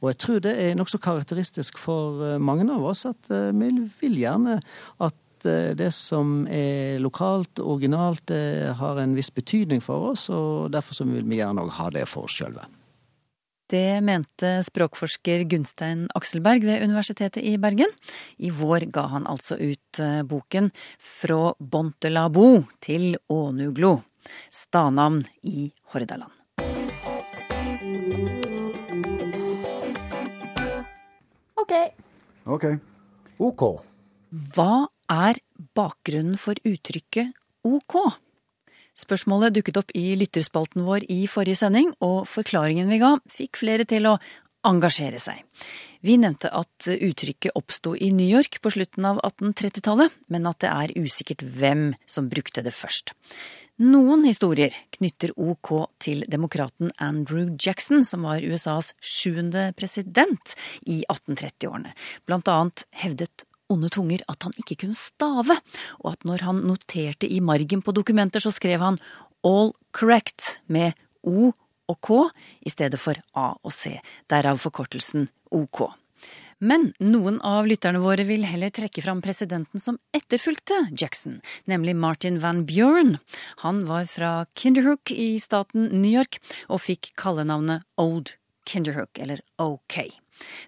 Og 0.01 0.09
jeg 0.09 0.19
tror 0.19 0.39
det 0.43 0.57
er 0.59 0.73
nokså 0.75 0.99
karakteristisk 0.99 1.77
for 1.79 2.35
mange 2.43 2.65
av 2.67 2.83
oss 2.89 3.05
at 3.07 3.29
vi 3.55 3.69
vil 4.01 4.17
gjerne 4.19 4.57
at 4.99 5.15
Eh, 5.49 5.73
det 5.77 5.91
som 5.95 6.45
er 6.47 7.01
lokalt, 7.03 7.59
originalt, 7.59 8.31
har 8.79 9.01
en 9.01 9.17
viss 9.17 9.31
betydning 9.33 9.83
for 9.83 10.13
oss, 10.13 10.29
og 10.29 10.71
derfor 10.73 10.97
så 10.97 11.07
vil 11.09 11.27
vi 11.27 11.41
gjerne 11.41 11.65
òg 11.65 11.75
ha 11.79 11.89
det 11.93 12.07
for 12.09 12.29
oss 12.29 12.39
sjølve. 12.39 12.65
Det 13.73 14.03
mente 14.05 14.59
språkforsker 14.67 15.45
Gunstein 15.49 16.03
Akselberg 16.13 16.65
ved 16.67 16.83
Universitetet 16.83 17.41
i 17.41 17.55
Bergen. 17.57 17.89
I 18.37 18.51
vår 18.53 18.85
ga 18.93 19.07
han 19.15 19.25
altså 19.25 19.55
ut 19.57 19.99
eh, 20.03 20.19
boken 20.27 20.69
Fra 20.99 21.55
Bontelabo 21.57 22.65
til 22.83 23.15
Ånuglo. 23.33 23.95
Stadnavn 24.53 25.23
i 25.47 25.71
Hordaland. 25.93 26.29
OK. 31.63 31.73
OK. 32.45 32.65
OK. 33.39 33.63
Hva 34.53 34.73
er 35.11 35.39
bakgrunnen 35.77 36.37
for 36.39 36.59
uttrykket 36.67 37.31
OK? 37.67 37.97
Spørsmålet 38.93 39.55
dukket 39.55 39.79
opp 39.81 39.93
i 39.97 40.13
lytterspalten 40.19 40.85
vår 40.85 41.07
i 41.09 41.23
forrige 41.29 41.63
sending, 41.63 41.89
og 42.05 42.27
forklaringen 42.29 42.91
vi 42.91 43.01
ga, 43.01 43.15
fikk 43.31 43.57
flere 43.63 43.87
til 43.89 44.05
å 44.11 44.19
engasjere 44.63 45.19
seg. 45.19 45.41
Vi 46.03 46.15
nevnte 46.19 46.51
at 46.53 46.87
uttrykket 46.91 47.55
oppsto 47.57 47.95
i 47.95 48.11
New 48.15 48.27
York 48.27 48.59
på 48.63 48.71
slutten 48.75 49.07
av 49.07 49.19
1830-tallet, 49.23 50.13
men 50.31 50.47
at 50.47 50.61
det 50.63 50.71
er 50.71 50.95
usikkert 50.99 51.43
hvem 51.43 51.91
som 52.07 52.29
brukte 52.31 52.63
det 52.63 52.75
først. 52.75 53.15
Noen 53.81 54.21
historier 54.27 54.75
knytter 54.93 55.33
OK 55.41 55.71
til 56.03 56.21
demokraten 56.29 56.91
Andrew 57.01 57.55
Jackson, 57.57 58.03
som 58.05 58.27
var 58.27 58.45
USAs 58.45 58.93
sjuende 59.01 59.71
president 59.79 60.53
i 60.85 61.01
1830-årene. 61.07 61.95
Blant 62.29 62.51
annet 62.51 62.85
hevdet 63.01 63.47
onde 63.73 63.91
tunger 63.93 64.23
at 64.31 64.45
han 64.45 64.55
ikke 64.59 64.79
kunne 64.83 64.97
stave, 64.97 65.57
og 66.03 66.13
at 66.13 66.27
når 66.27 66.45
han 66.47 66.63
noterte 66.69 67.29
i 67.29 67.41
margen 67.43 67.83
på 67.85 67.95
dokumenter, 67.95 68.43
så 68.43 68.53
skrev 68.53 68.83
han 68.83 69.01
all 69.43 69.73
correct 69.95 70.57
med 70.71 70.93
O 71.23 71.51
og 71.91 71.99
K 72.03 72.21
i 72.63 72.71
stedet 72.71 72.99
for 73.01 73.19
A 73.35 73.53
og 73.59 73.75
C, 73.75 73.97
derav 74.31 74.61
forkortelsen 74.63 75.27
OK. 75.51 75.89
Men 76.63 76.93
noen 77.03 77.41
av 77.43 77.67
lytterne 77.67 77.99
våre 77.99 78.23
vil 78.23 78.45
heller 78.47 78.71
trekke 78.71 79.03
fram 79.03 79.19
presidenten 79.23 79.83
som 79.83 79.97
etterfulgte 80.15 80.77
Jackson, 80.95 81.41
nemlig 81.67 81.97
Martin 81.99 82.39
Van 82.39 82.63
Buren. 82.69 83.17
Han 83.65 83.83
var 83.89 84.07
fra 84.07 84.31
Kinderhook 84.55 85.11
i 85.11 85.35
staten 85.43 85.89
New 85.91 86.13
York 86.13 86.39
og 86.69 86.85
fikk 86.85 87.11
kallenavnet 87.19 87.83
Old 87.99 88.37
Kinderhook, 88.69 89.19
eller 89.19 89.43
OK. 89.59 90.22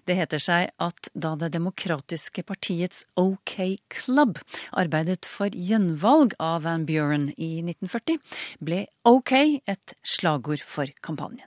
Det 0.06 0.16
heter 0.18 0.42
seg 0.42 0.70
at 0.82 1.10
da 1.14 1.34
Det 1.36 1.50
demokratiske 1.54 2.42
partiets 2.46 3.04
OK 3.20 3.78
Club 3.92 4.38
arbeidet 4.72 5.26
for 5.28 5.52
gjenvalg 5.52 6.34
av 6.42 6.64
Van 6.64 6.86
Buren 6.88 7.28
i 7.36 7.60
1940, 7.62 8.18
ble 8.60 8.86
OK 9.06 9.32
et 9.66 9.96
slagord 10.02 10.62
for 10.64 10.90
kampanjen. 11.04 11.46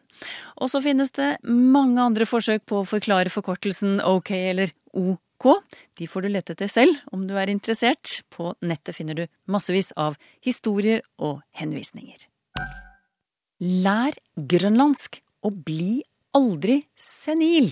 Og 0.59 0.71
så 0.71 0.81
finnes 0.83 1.11
det 1.15 1.37
mange 1.47 2.01
andre 2.03 2.27
forsøk 2.29 2.65
på 2.69 2.81
å 2.81 2.87
forklare 2.87 3.31
forkortelsen 3.33 3.99
OK 4.05 4.33
eller 4.35 4.73
OK. 4.93 5.53
De 5.95 6.07
får 6.07 6.25
du 6.25 6.31
lete 6.33 6.55
etter 6.55 6.71
selv 6.71 6.99
om 7.15 7.25
du 7.27 7.35
er 7.39 7.51
interessert. 7.51 8.19
På 8.33 8.53
nettet 8.59 8.97
finner 8.97 9.15
du 9.15 9.25
massevis 9.47 9.93
av 9.95 10.19
historier 10.45 11.03
og 11.17 11.39
henvisninger. 11.55 12.27
Lær 13.59 14.15
grønlandsk 14.35 15.21
og 15.47 15.63
bli 15.67 15.99
aldri 16.35 16.81
senil. 16.99 17.71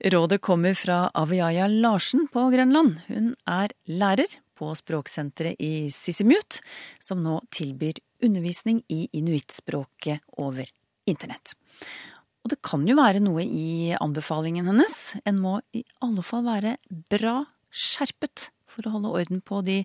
Rådet 0.00 0.40
kommer 0.40 0.74
fra 0.74 1.10
Aviaya 1.14 1.66
Larsen 1.68 2.24
på 2.32 2.46
Grønland. 2.48 2.94
Hun 3.08 3.34
er 3.44 3.74
lærer 3.84 4.32
på 4.56 4.70
språksenteret 4.72 5.60
i 5.60 5.90
Sissimut, 5.92 6.60
som 7.04 7.20
nå 7.20 7.42
tilbyr 7.52 8.00
undervisning 8.24 8.80
i 8.88 9.10
inuittspråket 9.12 10.24
over 10.40 10.64
internett. 11.04 11.52
Og 12.40 12.54
det 12.54 12.62
kan 12.64 12.86
jo 12.88 12.96
være 12.96 13.20
noe 13.20 13.44
i 13.44 13.92
anbefalingen 14.00 14.70
hennes. 14.72 15.18
En 15.28 15.36
må 15.42 15.58
i 15.76 15.84
alle 16.00 16.24
fall 16.24 16.48
være 16.48 16.78
bra 17.12 17.42
skjerpet 17.68 18.48
for 18.70 18.88
å 18.88 18.94
holde 18.94 19.12
orden 19.20 19.44
på 19.44 19.60
de 19.66 19.82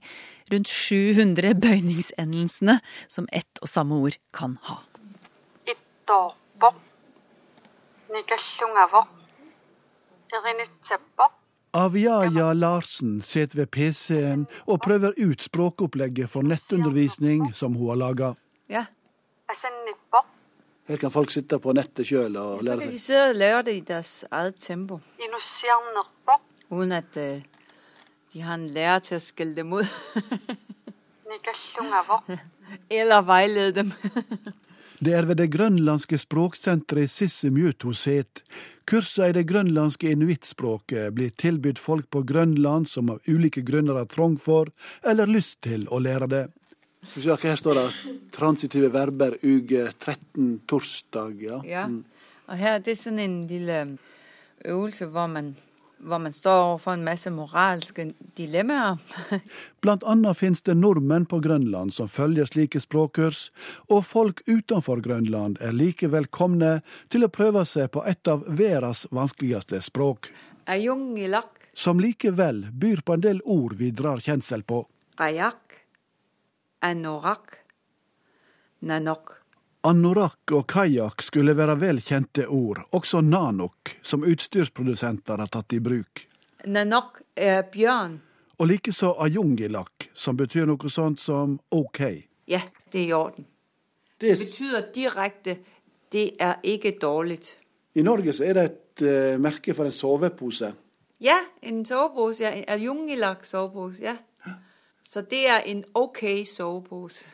rundt 0.54 0.72
700 0.72 1.58
bøyningsendelsene 1.60 2.80
som 3.12 3.28
ett 3.36 3.60
og 3.60 3.68
samme 3.68 4.00
ord 4.00 4.16
kan 4.32 4.56
ha. 4.70 4.80
Ittopo. 5.68 6.72
Aviaja 11.76 12.54
Larsen 12.54 13.22
sitter 13.22 13.58
ved 13.58 13.68
PC-en 13.68 14.46
og 14.66 14.80
prøver 14.82 15.12
ut 15.20 15.42
språkopplegget 15.44 16.30
for 16.32 16.42
nettundervisning 16.42 17.50
som 17.56 17.76
hun 17.76 17.90
har 17.90 18.00
laga. 18.00 18.34
Ja. 18.70 18.86
Her 20.88 20.98
kan 21.02 21.12
folk 21.12 21.34
sitte 21.34 21.60
på 21.60 21.74
nettet 21.74 22.08
sjøl 22.08 22.38
og 22.38 22.60
Så 22.60 22.66
lære 22.66 22.80
kan 22.80 22.92
de 22.92 23.00
seg. 23.00 23.02
sidde 23.02 23.30
og 23.30 23.36
lave 23.36 23.62
det 23.68 23.76
i 23.76 23.80
deres 23.80 24.26
eget 24.32 24.56
tempo, 24.60 25.00
Uten 26.70 26.92
at 26.92 27.18
øh, 27.18 27.42
de 28.34 28.42
har 28.42 28.56
en 28.56 28.68
lærer 28.68 29.00
til 29.00 29.18
å 29.18 29.20
skille 29.20 29.56
dem 29.56 29.74
ut. 29.74 29.86
Eller 32.90 33.22
veilede 33.22 33.72
dem. 33.72 33.92
Det 35.06 35.14
er 35.14 35.26
ved 35.28 35.36
det 35.36 35.52
grønlandske 35.52 36.18
språksenteret 36.18 37.04
i 37.04 37.08
Sissimut 37.12 37.84
hun 37.84 37.94
sitter. 37.94 38.42
Kurser 38.86 39.32
i 39.32 39.34
det 39.34 39.48
grønlandske 39.50 40.12
inuittspråket 40.14 41.14
blir 41.18 41.32
tilbudt 41.42 41.80
folk 41.82 42.10
på 42.14 42.22
Grønland 42.28 42.86
som 42.90 43.10
av 43.10 43.20
ulike 43.26 43.64
grunner 43.66 43.98
har 43.98 44.06
trang 44.06 44.36
for 44.38 44.70
eller 45.04 45.26
lyst 45.32 45.62
til 45.66 45.88
å 45.90 45.98
lære 46.00 46.28
det. 46.30 46.44
Her 47.16 47.58
står 47.58 47.78
det 47.80 48.14
transitive 48.34 48.90
verber 48.94 49.36
uke 49.42 49.88
13 50.00 50.62
torsdag. 50.70 51.42
Ja. 51.42 51.62
Ja, 51.66 51.86
Mm. 51.88 52.04
og 52.48 52.58
her 52.58 52.80
det 52.80 52.92
er 52.92 52.96
sådan 52.96 53.20
en 53.20 53.48
lille 53.48 53.98
øvelse, 54.66 55.06
hvor 55.06 55.28
man, 55.28 55.56
hvor 56.00 56.20
man 56.20 56.34
står 56.34 56.62
overfor 56.64 56.96
en 56.96 57.04
masse 57.06 57.32
moralske 57.32 58.08
dilemmaer. 58.38 58.98
Blant 59.84 60.04
annet 60.04 60.38
finnes 60.38 60.62
det 60.66 60.76
nordmenn 60.78 61.28
på 61.30 61.40
Grønland 61.44 61.94
som 61.94 62.10
følger 62.12 62.50
slike 62.50 62.82
språkkurs, 62.84 63.50
og 63.90 64.06
folk 64.06 64.42
utenfor 64.48 65.02
Grønland 65.06 65.60
er 65.62 65.76
like 65.76 66.10
velkomne 66.12 66.80
til 67.14 67.26
å 67.26 67.32
prøve 67.32 67.66
seg 67.70 67.92
på 67.96 68.04
et 68.10 68.32
av 68.32 68.44
verdens 68.48 69.06
vanskeligste 69.12 69.82
språk, 69.86 70.32
som 71.76 72.00
likevel 72.00 72.66
byr 72.74 73.02
på 73.06 73.18
en 73.18 73.26
del 73.26 73.42
ord 73.46 73.76
vi 73.80 73.92
drar 73.92 74.24
kjensel 74.24 74.64
på. 74.64 74.84
Rayak, 75.20 75.80
Anorak, 76.84 77.60
Nanok. 78.86 79.45
Anorakk 79.86 80.50
og 80.58 80.64
kajakk 80.66 81.22
skulle 81.22 81.54
være 81.54 81.76
velkjente 81.78 82.48
ord, 82.50 82.80
også 82.98 83.20
nanok, 83.22 83.92
som 84.02 84.24
utstyrsprodusenter 84.26 85.38
har 85.44 85.52
tatt 85.54 85.76
i 85.78 85.80
bruk. 85.84 86.24
Nanok 86.66 87.20
er 87.38 87.62
bjørn. 87.70 88.16
Og 88.58 88.70
likeså 88.72 89.12
ajungilak, 89.28 90.08
som 90.18 90.40
betyr 90.40 90.66
noe 90.66 90.90
sånt 90.90 91.22
som 91.22 91.60
OK. 91.70 92.02
Ja, 92.50 92.64
det 92.90 93.04
er 93.04 93.06
i 93.06 93.14
orden. 93.14 93.46
Det 94.18 94.32
Det 94.32 94.40
betyr 94.40 94.72
betyder 94.72 94.92
direkte, 94.96 95.58
det 96.12 96.32
er 96.40 96.56
ikke 96.64 96.98
dårlig'. 97.04 97.58
I 97.96 98.02
Norge 98.02 98.34
så 98.34 98.44
er 98.44 98.54
det 98.54 98.64
et 98.64 99.02
uh, 99.02 99.40
merke 99.40 99.74
for 99.74 99.86
en 99.86 99.92
sovepose. 99.92 100.74
Ja, 101.22 101.38
en 101.62 101.86
sovepose, 101.86 102.44
ja, 102.44 102.52
en 102.52 102.66
Ayungilak 102.68 103.46
sovepose, 103.46 104.04
ja. 104.04 104.16
Så 105.04 105.22
det 105.22 105.50
er 105.50 105.60
en 105.66 105.84
OK 105.94 106.24
sovepose. 106.46 107.26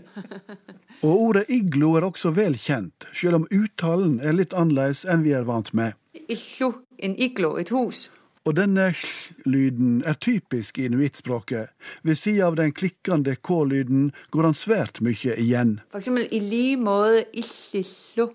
Og 1.06 1.12
ordet 1.12 1.44
iglo 1.48 1.94
er 1.98 2.06
også 2.08 2.32
vel 2.34 2.56
kjent, 2.58 3.06
selv 3.14 3.40
om 3.40 3.48
uttalen 3.54 4.18
er 4.20 4.36
litt 4.36 4.54
annerledes 4.56 5.04
enn 5.08 5.24
vi 5.26 5.34
er 5.36 5.46
vant 5.48 5.70
med. 5.76 5.94
Iglo, 6.28 6.72
en 6.98 7.14
iglo, 7.18 7.56
et 7.60 7.70
hus. 7.74 8.08
Og 8.48 8.56
denne 8.56 8.86
hl-lyden 8.96 10.02
er 10.08 10.16
typisk 10.24 10.78
i 10.78 10.86
inuittspråket. 10.88 11.68
Ved 12.02 12.16
sida 12.16 12.46
av 12.46 12.56
den 12.56 12.72
klikkende 12.72 13.34
k-lyden 13.36 14.12
går 14.32 14.48
han 14.48 14.56
svært 14.56 15.02
mye 15.04 15.34
igjen. 15.36 15.78
For 15.92 16.00
eksempel 16.00 16.24
i 16.32 16.40
like 16.40 16.80
måte 16.80 17.26
illo. 17.36 18.30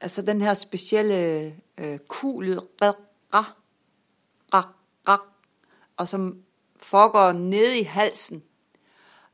Altså 0.00 0.22
den 0.22 0.42
her 0.44 0.54
spesielle 0.54 1.20
uh, 1.80 1.96
ku-lyd, 2.12 2.60
ra, 2.82 2.92
ra, 3.34 3.44
ra, 4.54 4.62
ra, 5.08 5.16
og 5.96 6.08
som 6.08 6.28
foregår 6.76 7.32
nede 7.32 7.80
i 7.80 7.82
halsen. 7.82 8.42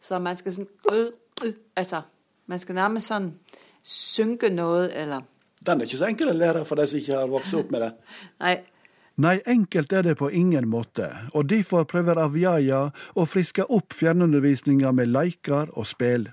Så 0.04 0.18
man 0.18 0.36
skal 0.36 0.52
sådan, 0.52 0.68
øh, 0.92 1.06
øh. 1.46 1.52
Altså, 1.76 2.02
man 2.46 2.58
skal 2.58 2.76
nærmest 2.76 3.08
sånn 3.08 3.30
synke 3.82 4.50
noe, 4.52 4.88
eller 4.92 5.24
Den 5.64 5.80
er 5.80 5.88
ikke 5.88 5.96
så 5.96 6.08
enkel 6.12 6.28
å 6.28 6.36
lære 6.36 6.64
for 6.68 6.76
de 6.76 6.84
som 6.86 6.98
ikke 7.00 7.16
har 7.16 7.30
vokst 7.32 7.56
opp 7.56 7.70
med 7.72 7.80
det. 7.80 7.92
Nei. 8.44 8.56
Nei, 9.16 9.38
enkelt 9.46 9.92
er 9.92 10.02
det 10.02 10.16
på 10.18 10.28
ingen 10.28 10.66
måte, 10.68 11.06
og 11.32 11.46
derfor 11.48 11.86
prøver 11.86 12.18
Avjaya 12.18 12.88
å 13.14 13.26
friske 13.30 13.64
opp 13.70 13.94
fjernundervisninga 13.94 14.90
med 14.92 15.12
leker 15.14 15.70
og 15.72 15.86
spill. 15.86 16.26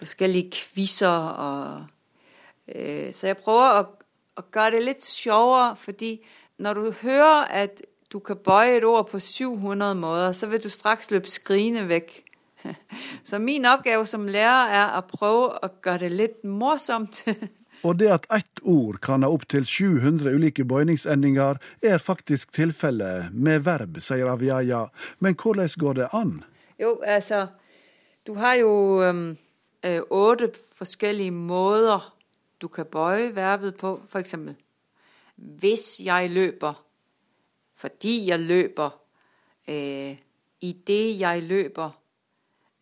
Forskjellige 0.00 0.50
quizer 0.56 1.28
og 1.44 1.84
øh, 2.66 3.12
Så 3.12 3.28
jeg 3.28 3.36
prøver 3.44 3.78
å, 3.78 3.84
å 4.40 4.46
gjøre 4.48 4.78
det 4.78 4.84
litt 4.88 5.04
sjovere, 5.04 5.76
fordi 5.76 6.16
når 6.58 6.80
du 6.80 6.90
hører 7.04 7.52
at 7.62 7.84
du 8.12 8.18
kan 8.24 8.40
bøye 8.40 8.78
et 8.78 8.84
ord 8.88 9.10
på 9.10 9.20
700 9.20 9.94
måter, 9.94 10.32
så 10.32 10.46
vil 10.46 10.62
du 10.62 10.68
straks 10.68 11.10
løpe 11.10 11.30
skrikende 11.30 11.88
vekk. 11.92 12.24
Så 13.28 13.38
min 13.38 13.66
oppgave 13.66 14.06
som 14.06 14.26
lærer 14.28 14.72
er 14.78 14.96
å 14.98 15.04
prøve 15.08 15.58
å 15.60 15.70
gjøre 15.84 16.06
det 16.06 16.12
litt 16.14 16.40
morsomt. 16.44 17.24
Og 17.84 17.98
det 18.00 18.08
at 18.08 18.26
ett 18.32 18.62
ord 18.62 19.00
kan 19.04 19.24
ha 19.26 19.28
opptil 19.28 19.66
700 19.68 20.32
ulike 20.32 20.64
bøyningsendinger, 20.64 21.58
er 21.84 21.98
faktisk 22.00 22.54
tilfellet 22.56 23.34
med 23.34 23.66
verb, 23.66 23.98
sier 24.00 24.30
Aviaya. 24.32 24.86
Men 25.20 25.36
hvordan 25.36 25.68
går 25.80 25.98
det 25.98 26.08
an? 26.16 26.38
Jo, 26.80 26.96
altså 27.04 27.46
Du 28.24 28.34
har 28.40 28.54
jo 28.56 28.70
åtte 29.04 29.36
øh, 29.84 30.02
otte 30.10 30.48
forskjellige 30.78 31.30
måter 31.30 32.06
du 32.62 32.68
kan 32.68 32.86
bøye 32.88 33.34
verbet 33.36 33.76
på. 33.76 34.00
For 34.08 34.18
eksempel 34.18 34.54
Hvis 35.36 36.00
jeg 36.00 36.30
løper. 36.30 36.72
Fordi 37.76 38.28
jeg 38.28 38.40
løper. 38.40 38.90
Øh, 39.68 40.16
Idet 40.60 41.20
jeg 41.20 41.42
løper. 41.42 41.90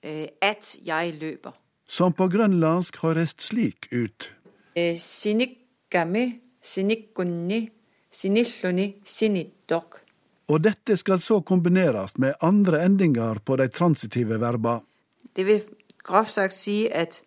Øh, 0.05 0.27
at 0.41 0.77
jeg 0.85 1.15
løper. 1.21 1.51
Som 1.87 2.13
på 2.13 2.29
grønlandsk 2.29 2.97
høres 3.03 3.35
slik 3.39 3.87
ut. 3.93 4.35
Øh. 4.77 4.97
Og 10.49 10.65
dette 10.65 10.97
skal 10.97 11.21
så 11.21 11.41
kombineres 11.41 12.19
med 12.19 12.33
andre 12.41 12.85
endinger 12.85 13.39
på 13.45 13.57
de 13.57 13.69
transitive 13.69 14.41
verba. 14.41 14.79
Det 15.37 15.47
vil 15.47 15.63
groft 16.03 16.33
sagt 16.33 16.55
si 16.55 16.87
at 16.87 17.23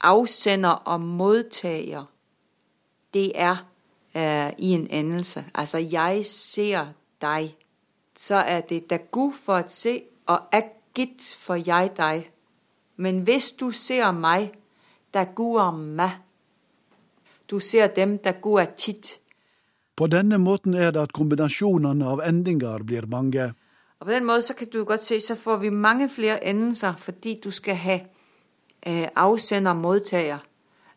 avsender 0.00 0.68
og 0.68 1.00
modtager, 1.00 2.04
det 3.14 3.32
er 3.34 3.56
øh, 4.16 4.52
i 4.58 4.70
en 4.70 4.86
endelse. 4.90 5.44
Altså, 5.54 5.78
jeg 5.78 6.24
ser 6.24 6.86
deg'. 7.24 7.62
Så 8.16 8.34
er 8.34 8.60
det 8.60 8.90
dagu 8.90 9.32
for 9.32 9.60
å 9.60 9.68
se, 9.68 10.02
og 10.26 10.38
agit 10.96 11.36
for 11.38 11.54
jeg 11.54 11.90
deg, 11.96 12.30
Men 12.98 13.24
hvis 13.24 13.52
du 13.52 13.72
ser 13.72 14.12
meg, 14.12 14.54
da 15.12 15.24
guer 15.24 15.70
meg. 15.70 16.10
Du 17.50 17.60
ser 17.60 17.86
dem, 17.88 18.18
da 18.18 18.32
guer 18.32 18.64
titt. 18.76 19.20
På 19.96 20.06
denne 20.06 20.38
måten 20.38 20.74
er 20.74 20.90
det 20.90 21.02
at 21.02 21.12
kombinasjonene 21.12 22.06
av 22.08 22.22
endinger 22.24 22.82
blir 22.82 23.06
mange. 23.06 23.52
Og 24.00 24.06
på 24.06 24.12
den 24.12 24.24
måten 24.24 24.42
så 24.42 24.54
kan 24.54 24.68
du 24.72 24.84
godt 24.84 25.04
se, 25.04 25.20
så 25.20 25.34
får 25.34 25.56
vi 25.56 25.70
mange 25.70 26.08
flere 26.08 26.44
endelser, 26.44 26.96
fordi 26.96 27.34
du 27.44 27.50
skal 27.50 27.74
ha 27.74 27.98
eh, 28.82 29.08
avsender 29.14 29.70
og 29.70 29.76
mottaker 29.76 30.38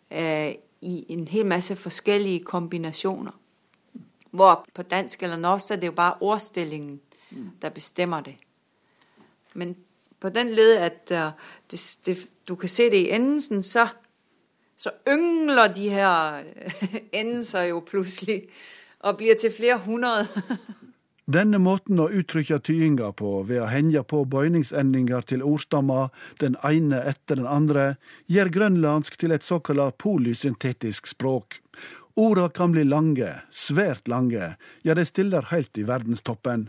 eh, 0.10 0.56
i 0.82 1.06
en 1.10 1.27
hel 1.27 1.46
masse 1.46 1.75
forskjellige 1.75 2.46
kombinasjoner. 2.46 3.36
Hvor 4.32 4.65
på 4.74 4.84
dansk 4.84 5.24
eller 5.24 5.38
norsk, 5.38 5.72
er 5.72 5.75
det 5.75 5.88
jo 5.88 5.91
bare 5.91 6.22
ordstillingen, 6.22 7.01
der 7.62 7.70
bestemmer 7.70 8.22
det. 8.22 8.36
Men 9.53 9.75
på 10.20 10.30
den 10.30 10.54
led, 10.56 10.78
at 10.78 11.12
uh, 11.12 11.32
det, 11.72 11.80
det, 12.06 12.18
du 12.48 12.56
kan 12.56 12.70
se 12.70 12.90
det 12.90 13.06
i 13.06 13.12
endelsen, 13.16 13.62
så, 13.64 13.88
så 14.78 14.92
yngler 15.08 15.68
de 15.74 15.90
her 15.90 16.44
øh, 16.44 17.00
endelser 17.12 17.70
jo 17.72 17.80
plutselig 17.80 18.44
og 19.00 19.18
blir 19.18 19.40
til 19.40 19.52
flere 19.52 19.80
hundre. 19.86 20.26
Denne 21.30 21.60
måten 21.62 22.00
å 22.02 22.08
uttrykke 22.10 22.58
tyinga 22.66 23.12
på 23.14 23.44
ved 23.46 23.62
å 23.62 23.68
henge 23.70 24.02
på 24.02 24.24
bøyningsendinger 24.26 25.28
til 25.30 25.44
ordstammer, 25.46 26.10
den 26.42 26.56
ene 26.66 27.04
etter 27.12 27.38
den 27.38 27.46
andre, 27.46 28.00
gjør 28.26 28.50
grønlandsk 28.56 29.20
til 29.22 29.36
et 29.36 29.46
såkalt 29.46 30.00
polysyntetisk 30.02 31.12
språk. 31.12 31.60
Orda 32.18 32.48
kan 32.50 32.74
bli 32.74 32.82
lange, 32.88 33.30
svært 33.53 34.10
lange, 34.10 34.55
ja, 34.82 34.98
de 34.98 35.05
stiller 35.05 35.46
helt 35.53 35.77
i 35.77 35.86
verdenstoppen. 35.86 36.66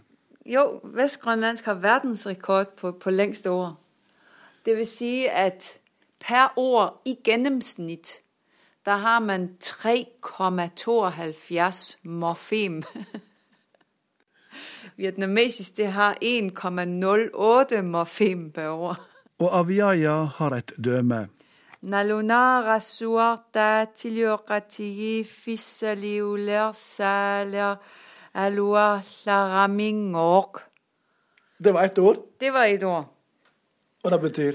Jo, 0.50 0.80
Vestgrønlandsk 0.82 1.64
har 1.64 1.78
verdensrekord 1.78 2.74
på, 2.76 2.92
på 2.92 3.10
lengste 3.10 3.50
ord. 3.50 3.76
Det 4.66 4.76
vil 4.76 4.86
si 4.86 5.26
at 5.26 5.78
per 6.18 6.58
ord 6.58 7.02
i 7.06 7.14
gjennomsnitt 7.24 8.20
der 8.84 8.96
har 8.96 9.20
man 9.20 9.50
3,72 9.62 11.98
morfem. 12.02 12.82
Vietnamesisk 14.96 15.76
det 15.76 15.92
har 15.92 16.16
1,08 16.22 17.82
morfem 17.82 18.50
per 18.50 18.68
år. 18.68 18.96
Og 19.38 19.58
Aviaya 19.58 20.24
har 20.24 20.50
et 20.56 20.72
døme. 20.84 21.28
Nalunara 21.80 22.80
suarta 22.80 23.84
tiljorati 23.94 25.24
fissaliuler 25.24 26.72
saler 26.72 27.76
alua 28.34 29.02
laramingork. 29.26 30.56
Det 31.58 31.72
var 31.72 31.84
ett 31.84 31.98
ord, 31.98 32.16
Det 32.40 32.52
var 32.52 32.64
et 32.64 32.82
ord. 32.82 33.04
og 34.02 34.10
det 34.10 34.20
betyr 34.20 34.52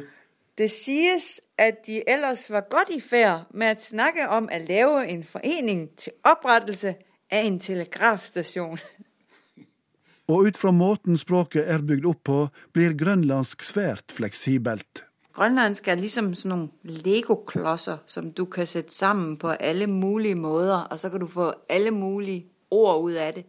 Det 0.58 0.72
sies 0.72 1.42
at 1.58 1.86
de 1.88 2.10
ellers 2.10 2.50
var 2.52 2.62
godt 2.70 2.90
i 2.90 3.00
ferd 3.00 3.40
med 3.54 3.78
å 3.78 3.82
snakke 3.82 4.28
om 4.30 4.48
å 4.48 4.60
lave 4.70 5.08
en 5.08 5.24
forening 5.24 5.90
til 5.98 6.14
opprettelse 6.24 6.96
av 7.32 7.40
en 7.46 7.60
telegrafstasjon. 7.60 8.78
Og 10.28 10.48
ut 10.48 10.58
fra 10.58 10.72
måten 10.72 11.18
språket 11.18 11.68
er 11.68 11.84
bygd 11.86 12.06
opp 12.06 12.24
på, 12.24 12.38
blir 12.74 12.96
grønlandsk 12.98 13.64
svært 13.64 14.16
fleksibelt. 14.16 15.04
Grønlandsk 15.36 15.88
er 15.92 16.00
liksom 16.00 16.32
sånne 16.34 17.02
legoklosser 17.04 18.00
som 18.08 18.32
du 18.32 18.46
kan 18.50 18.66
sette 18.66 18.94
sammen 18.96 19.36
på 19.38 19.52
alle 19.60 19.88
mulige 19.92 20.40
måter, 20.40 20.88
og 20.90 21.00
så 21.00 21.12
kan 21.12 21.20
du 21.20 21.28
få 21.28 21.52
alle 21.70 21.92
mulige 21.92 22.48
ord 22.72 23.12
ut 23.12 23.20
av 23.20 23.36
det. 23.36 23.46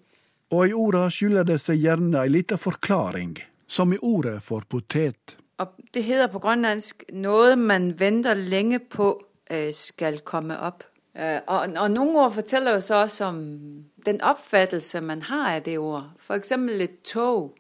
Og 0.51 0.69
i 0.69 0.73
orda 0.73 1.09
skjuler 1.11 1.47
det 1.47 1.59
seg 1.61 1.81
gjerne 1.83 2.21
ei 2.23 2.31
lita 2.31 2.59
forklaring, 2.61 3.35
som 3.67 3.93
i 3.93 3.99
ordet 3.99 4.39
for 4.47 4.63
potet. 4.71 5.37
Og 5.59 5.73
det 5.95 6.05
hedder 6.05 6.27
på 6.27 6.39
grønlandsk 6.39 7.05
'noe 7.13 7.57
man 7.57 8.01
venter 8.01 8.35
lenge 8.35 8.79
på, 8.79 9.27
øh, 9.51 9.75
skal 9.75 10.21
komme 10.21 10.59
op. 10.59 10.85
Øh, 11.17 11.41
og, 11.47 11.59
og 11.77 11.91
noen 11.91 12.17
ord 12.17 12.33
forteller 12.33 12.73
jo 12.73 12.81
så 12.81 12.95
også 12.95 13.25
om 13.25 13.39
den 14.07 14.23
oppfattelse 14.23 15.01
man 15.01 15.23
har 15.23 15.55
av 15.55 15.61
det 15.61 15.79
ordet. 15.79 16.11
Eksempel 16.31 16.81
et 16.81 17.03
tog. 17.03 17.55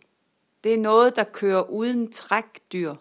Det 0.64 0.74
er 0.74 0.78
noe 0.78 1.10
der 1.10 1.24
kører 1.24 1.70
uden 1.70 2.12
trekkdyr. 2.12 2.94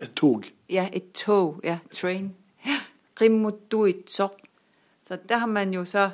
et 0.00 0.14
tog. 0.14 0.44
Ja, 0.70 0.88
et 0.92 1.12
tog. 1.12 1.60
Ja, 1.64 1.78
train. 1.92 2.34
Ja. 2.66 2.78
Så 5.02 5.18
der 5.28 5.36
har 5.36 5.46
man 5.46 5.74
jo 5.74 5.84
så 5.84 6.10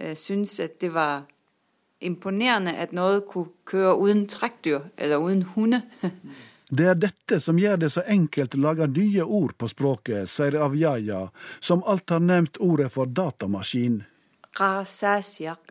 øh, 0.00 0.16
syntes 0.16 0.60
at 0.60 0.80
det 0.80 0.94
var 0.94 1.24
imponerende, 2.00 2.74
at 2.76 2.92
noe 2.96 3.22
kunne 3.26 3.54
køre 3.68 3.96
uden 3.96 4.26
trekkdyr 4.30 4.90
eller 4.98 5.22
uden 5.22 5.42
hunde. 5.54 5.82
Det 6.66 6.88
er 6.90 6.96
dette 6.98 7.38
som 7.38 7.60
gjør 7.62 7.76
det 7.78 7.92
så 7.94 8.02
enkelt 8.10 8.56
å 8.56 8.62
lage 8.64 8.88
nye 8.90 9.22
ord 9.22 9.52
på 9.54 9.68
språket, 9.70 10.26
sier 10.26 10.56
Avjaya, 10.58 11.28
som 11.62 11.84
alt 11.86 12.10
har 12.10 12.24
nevnt 12.24 12.58
ordet 12.58 12.88
for 12.90 13.06
datamaskin. 13.06 14.00
Rasasiak. 14.58 15.70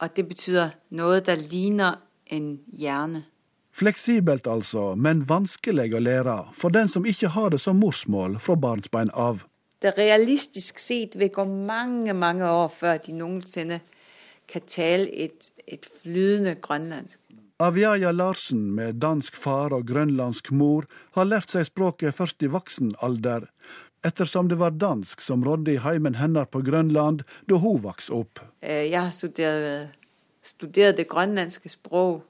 Og 0.00 0.16
det 0.16 0.24
betyder 0.30 0.72
noe 0.96 1.20
der 1.20 1.44
ligner 1.52 2.00
en 2.32 2.48
hjerne. 2.72 3.26
Fleksibelt 3.76 4.48
altså, 4.48 4.94
men 4.96 5.20
vanskelig 5.28 5.90
å 5.96 6.00
lære 6.00 6.38
for 6.56 6.72
den 6.72 6.88
som 6.88 7.04
ikke 7.08 7.34
har 7.36 7.52
det 7.52 7.60
som 7.60 7.76
morsmål 7.80 8.38
fra 8.40 8.56
barnsbein 8.56 9.12
av. 9.12 9.44
Det 9.82 9.92
realistisk 9.98 10.80
sett 10.80 11.16
vil 11.20 11.32
gå 11.34 11.44
mange, 11.44 12.14
mange 12.16 12.48
år, 12.48 12.68
før 12.72 13.00
de 13.04 13.16
nogensinde 13.20 13.82
kan 14.52 14.64
tale 14.68 15.08
et, 15.08 15.50
et 15.66 15.86
flydende 16.02 16.54
grønlandsk. 16.60 17.18
Avjaya 17.62 18.10
Larsen, 18.10 18.70
med 18.74 18.98
dansk 19.00 19.36
far 19.36 19.72
og 19.72 19.86
grønlandsk 19.86 20.50
mor, 20.52 20.86
har 21.14 21.28
lært 21.28 21.52
seg 21.54 21.68
språket 21.68 22.16
først 22.16 22.42
i 22.42 22.50
voksen 22.50 22.94
alder, 23.06 23.46
ettersom 24.04 24.48
det 24.50 24.58
var 24.58 24.74
dansk 24.74 25.22
som 25.22 25.44
rådde 25.46 25.76
i 25.76 25.82
heimen 25.84 26.18
hennes 26.18 26.50
på 26.50 26.62
Grønland 26.66 27.22
da 27.48 27.60
hun 27.62 27.82
vokste 27.84 28.16
opp. 28.18 28.40
Øh, 28.62 28.90
Jeg 28.90 29.02
har 29.02 29.10
studeret 30.42 30.96
det 30.96 31.08
grønlandske 31.08 31.68
språket, 31.68 32.26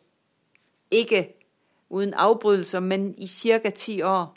ikke 0.90 1.28
uden 1.90 2.14
avbrytelser, 2.14 2.80
men 2.80 3.14
i 3.18 3.26
cirka 3.26 3.70
ti 3.70 4.02
år. 4.02 4.37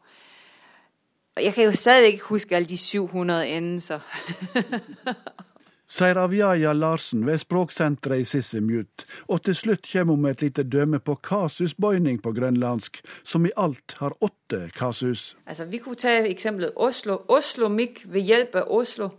Og 1.35 1.43
jeg 1.43 1.53
kan 1.53 1.63
jo 1.63 1.71
stadig 1.71 2.07
ikke 2.07 2.23
huske 2.23 2.55
alle 2.55 2.67
de 2.67 2.77
700 2.77 3.47
endelser. 3.47 3.99
sier 5.95 6.17
Avjaja 6.19 6.73
Larsen 6.73 7.25
ved 7.25 7.37
språksenteret 7.39 8.19
i 8.19 8.27
Sissimut. 8.27 9.05
Og 9.27 9.41
til 9.47 9.55
slutt 9.55 9.87
kommer 9.91 10.13
hun 10.13 10.21
med 10.21 10.31
et 10.31 10.41
lite 10.41 10.63
døme 10.63 10.99
på 10.99 11.15
kasusbøyning 11.15 12.21
på 12.23 12.33
grønlandsk, 12.35 13.01
som 13.23 13.45
i 13.45 13.53
alt 13.57 13.95
har 13.99 14.17
åtte 14.21 14.69
kasus. 14.75 15.37
Altså, 15.45 15.65
vi 15.65 15.77
kunne 15.77 15.95
ta 15.95 16.17
eksempelet 16.27 16.71
Oslo. 16.75 17.21
Oslo 17.27 17.69
Mik 17.69 18.03
ved 18.05 18.21
hjelp 18.21 18.55
av 18.55 18.71
Oslo. 18.71 19.09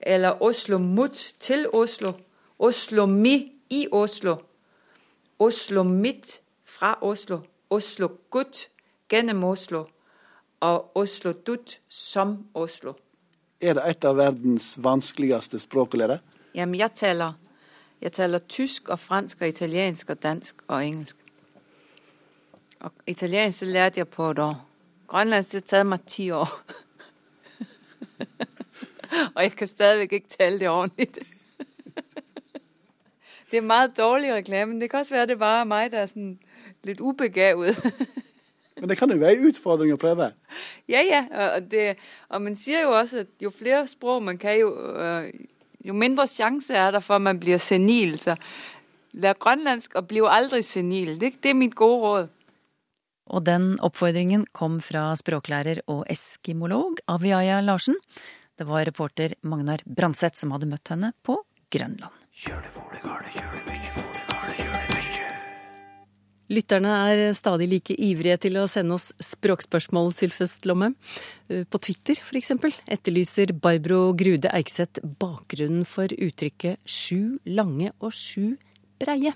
Eller 0.00 0.42
Oslo 0.42 0.78
mot 0.78 1.14
til 1.40 1.68
Oslo. 1.72 2.12
Oslo 2.58 3.06
Mi 3.06 3.52
i 3.70 3.86
Oslo. 3.92 4.36
Oslo 5.38 5.82
mitt 5.82 6.40
fra 6.64 6.98
Oslo. 7.02 7.40
Oslo 7.70 8.08
Gutt 8.30 8.68
gjennom 9.12 9.44
Oslo. 9.44 9.86
Og 10.60 10.96
Oslo 10.96 11.32
Dutt 11.32 11.80
som 11.88 12.46
Oslo. 12.54 12.94
Er 13.60 13.74
det 13.74 13.84
et 13.88 14.04
av 14.04 14.18
verdens 14.18 14.74
vanskeligste 14.84 15.56
språk 15.62 15.94
å 15.96 16.00
lære? 16.02 16.18
Jamen, 16.56 16.76
jeg 16.76 16.92
taler, 16.98 17.36
jeg 18.04 18.12
taler 18.12 18.42
tysk 18.52 18.90
og 18.92 19.00
fransk 19.00 19.40
og 19.40 19.48
italiensk 19.48 20.10
og 20.12 20.20
dansk 20.22 20.60
og 20.66 20.82
engelsk. 20.84 21.16
Og 22.84 22.92
italiensk 23.08 23.64
lærte 23.64 24.02
jeg 24.02 24.08
på 24.12 24.28
et 24.30 24.42
år. 24.44 24.58
Grønlandsk 25.08 25.52
det 25.56 25.64
taget 25.64 25.88
meg 25.88 26.04
ti 26.04 26.28
år. 26.36 26.52
og 29.34 29.42
jeg 29.42 29.56
kan 29.56 29.68
stadigvæk 29.68 30.12
ikke 30.12 30.28
tale 30.28 30.58
det 30.58 30.68
ordentligt. 30.68 31.18
det 33.50 33.56
er 33.56 33.60
meget 33.60 33.96
dårlig 33.96 34.34
reklame, 34.34 34.80
det 34.80 34.90
kan 34.90 35.00
også 35.00 35.14
være, 35.14 35.26
det 35.26 35.38
bare 35.38 35.60
er 35.60 35.64
meg, 35.72 35.92
der 35.92 36.04
er 36.04 36.36
litt 36.84 37.00
ubegavet. 37.00 37.76
Men 38.76 38.90
det 38.90 38.98
kan 39.00 39.10
jo 39.10 39.18
være 39.18 39.38
en 39.38 39.50
utfordring 39.50 39.94
å 39.94 40.00
prøve. 40.00 40.32
Ja, 40.92 41.00
ja, 41.02 41.24
og, 41.56 41.64
det, 41.66 41.96
og 42.30 42.42
man 42.44 42.54
sier 42.54 42.84
jo 42.84 42.92
også, 42.94 43.24
at 43.24 43.42
jo 43.42 43.50
flere 43.50 43.82
språk 43.90 44.22
man 44.22 44.36
kan, 44.38 44.54
jo, 44.60 44.68
øh, 44.70 45.26
jo 45.82 45.96
mindre 45.98 46.28
sjanse 46.30 46.76
er 46.78 46.92
der 46.94 47.02
for, 47.02 47.18
at 47.18 47.24
man 47.26 47.40
blir 47.42 47.58
senil. 47.58 48.14
Så 48.22 48.36
lær 49.18 49.34
grønlandsk 49.42 49.96
og 49.98 50.06
bli 50.12 50.22
aldri 50.30 50.62
senil. 50.62 51.16
Det, 51.18 51.32
det 51.42 51.50
er 51.50 51.58
mitt 51.58 51.74
gode 51.74 51.98
råd. 52.04 52.32
Og 53.34 53.42
den 53.42 53.72
oppfordringen 53.82 54.46
kom 54.54 54.78
fra 54.84 55.08
språklærer 55.18 55.82
og 55.90 56.04
eskimolog 56.12 57.02
Aviaya 57.10 57.58
Larsen. 57.64 57.98
Det 58.56 58.68
var 58.68 58.86
reporter 58.86 59.34
Magnar 59.42 59.82
Branseth 59.84 60.38
som 60.38 60.54
hadde 60.54 60.70
møtt 60.70 60.94
henne 60.94 61.10
på 61.26 61.40
Grønland. 61.74 62.14
Lytterne 66.46 66.92
er 67.10 67.20
stadig 67.34 67.66
like 67.66 67.94
ivrige 67.98 68.36
til 68.44 68.58
å 68.60 68.68
sende 68.70 68.94
oss 68.94 69.08
språkspørsmål, 69.18 70.12
Sylfest 70.14 70.68
Lomme. 70.70 70.92
På 71.46 71.80
Twitter, 71.82 72.20
eksempel, 72.38 72.74
etterlyser 72.86 73.50
Barbro 73.50 74.12
Grude 74.14 74.52
Eikseth 74.54 75.02
bakgrunnen 75.18 75.82
for 75.88 76.06
uttrykket 76.14 76.78
sju 76.86 77.40
lange 77.50 77.90
og 77.98 78.14
sju 78.14 78.54
breie. 79.02 79.34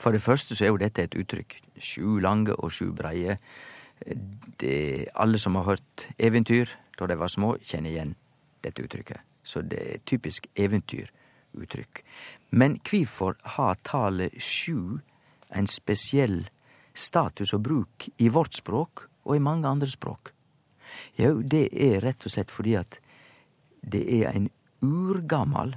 For 0.00 0.16
det 0.16 0.24
første 0.24 0.56
så 0.56 0.64
er 0.64 0.72
jo 0.72 0.80
dette 0.80 1.04
et 1.04 1.20
uttrykk. 1.20 1.58
Sju 1.76 2.18
lange 2.24 2.56
og 2.56 2.72
sju 2.72 2.88
breie. 2.96 3.36
Det, 4.60 5.12
alle 5.12 5.38
som 5.40 5.60
har 5.60 5.74
hørt 5.74 6.08
eventyr 6.16 6.72
da 6.98 7.08
de 7.10 7.20
var 7.20 7.28
små, 7.32 7.54
kjenner 7.60 7.92
igjen 7.92 8.16
dette 8.64 8.80
uttrykket. 8.80 9.20
Så 9.44 9.60
det 9.60 9.80
er 9.84 10.04
typisk 10.08 10.48
eventyruttrykk. 10.56 12.00
Men 12.56 12.78
hvorfor 12.80 13.36
har 13.58 13.76
tallet 13.84 14.40
sju 14.40 15.02
en 15.54 15.68
spesiell 15.70 16.42
status 16.94 17.54
og 17.54 17.62
bruk 17.66 18.08
i 18.18 18.28
vårt 18.28 18.58
språk 18.58 19.06
og 19.24 19.36
i 19.36 19.42
mange 19.42 19.68
andre 19.68 19.88
språk? 19.90 20.32
Jau, 21.18 21.40
det 21.42 21.68
er 21.72 22.02
rett 22.04 22.26
og 22.26 22.34
slett 22.34 22.52
fordi 22.54 22.76
at 22.78 23.00
det 23.84 24.04
er 24.20 24.30
en 24.32 24.48
urgammal 24.84 25.74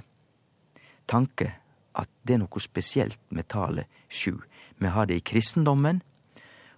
tanke 1.08 1.52
at 1.98 2.10
det 2.22 2.36
er 2.36 2.42
noe 2.44 2.62
spesielt 2.62 3.20
med 3.34 3.48
tallet 3.50 3.88
sju. 4.08 4.38
Vi 4.78 4.92
har 4.94 5.08
det 5.08 5.18
i 5.18 5.24
kristendommen, 5.32 6.02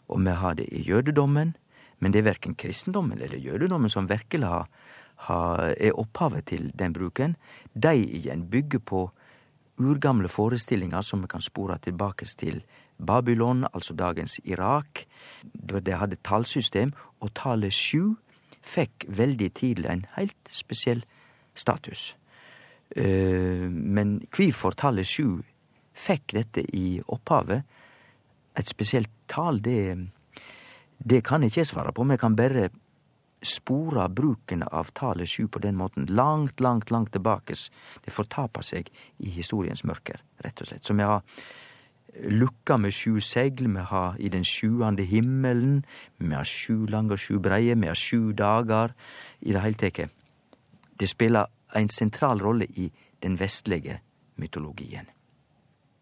og 0.09 0.23
vi 0.25 0.37
har 0.43 0.57
det 0.57 0.69
i 0.73 0.83
jødedommen, 0.87 1.55
men 2.01 2.13
det 2.13 2.23
er 2.23 2.31
verken 2.31 2.57
kristendommen 2.57 3.21
eller 3.21 3.37
jødedommen 3.37 3.93
som 3.93 4.09
virkelig 4.09 4.49
har, 4.49 4.69
er 5.77 5.99
opphavet 6.01 6.47
til 6.49 6.71
den 6.75 6.95
bruken. 6.97 7.37
De 7.75 7.93
igjen 7.93 8.47
bygger 8.49 8.81
på 8.81 9.11
urgamle 9.81 10.29
forestillinger 10.29 11.05
som 11.05 11.21
vi 11.21 11.29
kan 11.29 11.45
spore 11.45 11.77
tilbake 11.79 12.25
til 12.25 12.63
Babylon, 13.07 13.65
altså 13.73 13.95
dagens 13.95 14.41
Irak. 14.45 15.05
De 15.43 15.95
hadde 15.97 16.21
tallsystem, 16.27 16.93
og 17.21 17.33
tallet 17.35 17.75
sju 17.75 18.17
fikk 18.61 19.07
veldig 19.09 19.51
tidlig 19.57 19.89
en 19.91 20.07
helt 20.17 20.53
spesiell 20.53 21.05
status. 21.57 22.15
Men 22.97 24.19
hvorfor 24.35 24.77
tallet 24.77 25.09
sju 25.09 25.41
fikk 25.97 26.35
dette 26.37 26.65
i 26.77 27.01
opphavet, 27.09 27.65
et 28.59 28.69
spesielt 28.69 29.11
tall, 29.31 29.61
det, 29.63 29.97
det 30.99 31.23
kan 31.25 31.43
jeg 31.43 31.55
ikke 31.55 31.69
svare 31.71 31.93
på. 31.95 32.05
Vi 32.05 32.19
kan 32.21 32.37
bare 32.37 32.69
spore 33.41 34.09
bruken 34.13 34.65
av 34.69 34.91
tallet 34.93 35.29
sju 35.29 35.47
på 35.49 35.63
den 35.65 35.79
måten 35.79 36.09
langt, 36.11 36.61
langt, 36.61 36.91
langt 36.91 37.13
tilbake. 37.15 37.57
Det 38.05 38.13
fortaper 38.13 38.67
seg 38.67 38.91
i 39.19 39.31
historiens 39.33 39.85
mørker, 39.89 40.21
rett 40.45 40.61
og 40.61 40.69
slett. 40.69 40.85
Så 40.85 40.97
vi 40.99 41.07
har 41.07 41.23
lukka 42.15 42.77
med 42.77 42.95
sju 42.95 43.21
segl, 43.21 43.69
vi 43.75 43.85
har 43.91 44.17
i 44.19 44.29
den 44.29 44.45
sjuende 44.45 45.03
himmelen, 45.03 45.85
vi 46.19 46.35
har 46.35 46.45
sju 46.45 46.87
lange 46.87 47.15
og 47.15 47.23
sju 47.23 47.39
breie, 47.39 47.75
vi 47.75 47.87
har 47.87 47.99
sju 47.99 48.33
dager. 48.33 48.95
I 49.41 49.53
det 49.53 49.63
heile 49.63 49.81
teke. 49.81 50.09
Det 51.01 51.09
spiller 51.09 51.47
en 51.77 51.89
sentral 51.89 52.41
rolle 52.43 52.67
i 52.77 52.91
den 53.23 53.39
vestlige 53.41 54.01
mytologien. 54.37 55.09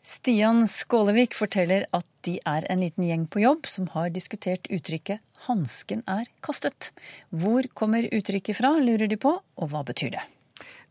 Stian 0.03 0.65
Skålevik 0.71 1.35
forteller 1.37 1.85
at 1.93 2.07
de 2.25 2.39
er 2.47 2.65
en 2.73 2.81
liten 2.81 3.05
gjeng 3.05 3.27
på 3.29 3.43
jobb 3.43 3.67
som 3.69 3.91
har 3.93 4.09
diskutert 4.15 4.69
uttrykket 4.73 5.21
'hansken 5.47 6.03
er 6.09 6.27
kastet'. 6.43 6.91
Hvor 7.31 7.63
kommer 7.75 8.09
uttrykket 8.09 8.57
fra, 8.57 8.73
lurer 8.79 9.07
de 9.07 9.17
på, 9.17 9.39
og 9.57 9.69
hva 9.69 9.85
betyr 9.85 10.11
det? 10.17 10.25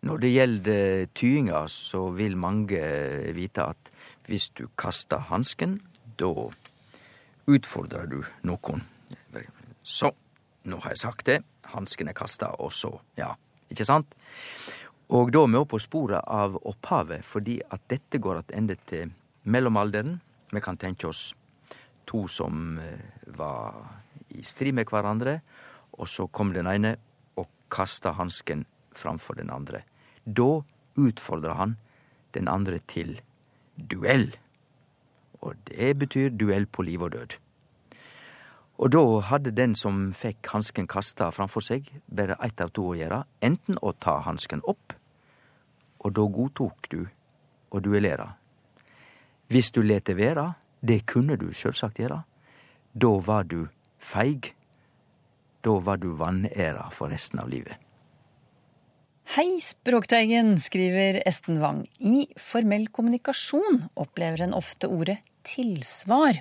Når 0.06 0.18
det 0.22 0.32
gjelder 0.32 1.08
tyinga, 1.18 1.66
så 1.68 2.10
vil 2.14 2.38
mange 2.38 2.78
vite 3.34 3.66
at 3.74 3.92
hvis 4.28 4.50
du 4.56 4.68
kaster 4.80 5.24
hansken, 5.30 5.80
da 6.20 6.32
utfordrer 7.48 8.08
du 8.12 8.22
noen. 8.48 8.84
Så, 9.84 10.12
nå 10.68 10.80
har 10.84 10.96
jeg 10.96 11.04
sagt 11.04 11.28
det. 11.30 11.42
Hansken 11.72 12.12
er 12.12 12.18
kasta, 12.18 12.52
og 12.60 12.74
så, 12.76 12.92
ja. 13.20 13.32
Ikke 13.72 13.88
sant? 13.88 14.16
Og 15.16 15.32
da 15.32 15.44
er 15.46 15.54
vi 15.54 15.64
på 15.72 15.80
sporet 15.80 16.24
av 16.28 16.58
opphavet, 16.68 17.24
fordi 17.24 17.62
at 17.72 17.84
dette 17.88 18.20
går 18.20 18.42
tilbake 18.50 18.88
til 18.90 19.14
mellomalderen. 19.48 20.20
Vi 20.52 20.64
kan 20.64 20.80
tenke 20.80 21.08
oss 21.08 21.32
to 22.08 22.26
som 22.28 22.80
var 23.38 23.76
i 24.36 24.44
strid 24.44 24.76
med 24.76 24.88
hverandre, 24.92 25.40
og 25.98 26.08
så 26.08 26.28
kom 26.28 26.52
den 26.56 26.68
ene 26.68 26.96
og 27.40 27.48
kasta 27.72 28.12
hansken 28.16 28.66
framfor 28.96 29.40
den 29.40 29.52
andre. 29.52 29.84
Da 30.24 30.60
utfordra 31.00 31.56
han 31.62 31.78
den 32.36 32.48
andre 32.52 32.80
til 32.88 33.16
duell. 33.78 34.32
Og 35.42 35.56
det 35.70 35.94
betyr 36.02 36.34
duell 36.34 36.66
på 36.66 36.86
liv 36.88 37.02
og 37.02 37.14
død. 37.14 37.38
Og 38.78 38.92
da 38.94 39.04
hadde 39.26 39.56
den 39.58 39.74
som 39.76 40.12
fikk 40.14 40.52
hansken 40.54 40.86
kasta 40.90 41.32
framfor 41.34 41.66
seg, 41.66 41.88
bare 42.14 42.38
ett 42.46 42.62
av 42.62 42.70
to 42.74 42.92
å 42.92 42.98
gjøre. 42.98 43.24
Enten 43.42 43.80
å 43.82 43.94
ta 43.98 44.20
hansken 44.26 44.62
opp, 44.70 44.94
og 46.06 46.14
da 46.14 46.28
godtok 46.30 46.90
du 46.94 47.00
å 47.74 47.82
duellere. 47.82 48.30
Hvis 49.50 49.72
du 49.74 49.82
let 49.82 50.06
det 50.06 50.18
være, 50.20 50.46
det 50.86 51.06
kunne 51.10 51.40
du 51.42 51.50
sjølvsagt 51.50 52.00
gjøre, 52.04 52.22
da 52.94 53.12
var 53.26 53.50
du 53.50 53.66
feig. 53.98 54.54
Da 55.66 55.80
var 55.82 55.98
du 55.98 56.12
vanæra 56.16 56.90
for 56.94 57.10
resten 57.10 57.42
av 57.42 57.50
livet. 57.50 57.87
Hei, 59.28 59.60
Språkteigen, 59.62 60.54
skriver 60.60 61.18
Esten 61.28 61.60
Wang. 61.60 61.82
I 62.00 62.30
formell 62.40 62.86
kommunikasjon 62.88 63.82
opplever 64.00 64.46
en 64.46 64.54
ofte 64.56 64.88
ordet 64.88 65.18
tilsvar. 65.44 66.40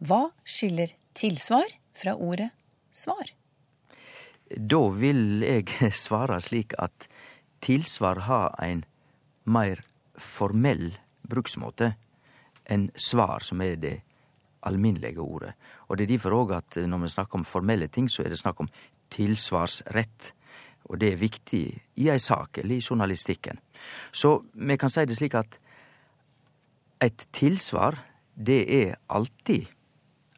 Hva 0.00 0.22
skiller 0.40 0.94
tilsvar 1.12 1.68
fra 1.92 2.14
ordet 2.16 2.48
svar? 2.88 3.28
Da 4.48 4.80
vil 4.96 5.44
jeg 5.44 5.68
svare 6.06 6.40
slik 6.40 6.72
at 6.80 7.04
tilsvar 7.60 8.22
har 8.24 8.56
en 8.64 8.86
meir 9.44 9.84
formell 10.16 10.94
bruksmåte 11.28 11.92
enn 12.64 12.88
svar, 12.96 13.44
som 13.44 13.60
er 13.60 13.76
det 13.76 13.96
alminnelege 14.64 15.20
ordet. 15.20 15.52
Og 15.92 16.00
det 16.00 16.08
er 16.08 16.14
derfor 16.16 16.40
òg 16.40 16.56
at 16.62 16.80
når 16.80 17.04
vi 17.04 17.12
snakker 17.12 17.42
om 17.42 17.44
formelle 17.44 17.92
ting, 17.92 18.08
så 18.08 18.24
er 18.24 18.32
det 18.32 18.40
snakk 18.40 18.64
om 18.64 18.72
tilsvarsrett. 19.12 20.32
Og 20.86 21.00
det 21.02 21.12
er 21.12 21.20
viktig 21.20 21.62
i 21.98 22.10
ei 22.12 22.18
sak, 22.22 22.60
eller 22.62 22.76
i 22.76 22.82
journalistikken. 22.82 23.58
Så 24.12 24.38
vi 24.54 24.76
kan 24.78 24.92
si 24.92 25.06
det 25.06 25.18
slik 25.18 25.34
at 25.38 25.58
et 27.02 27.26
tilsvar, 27.34 27.98
det 28.34 28.60
er 28.72 28.96
alltid 29.06 29.66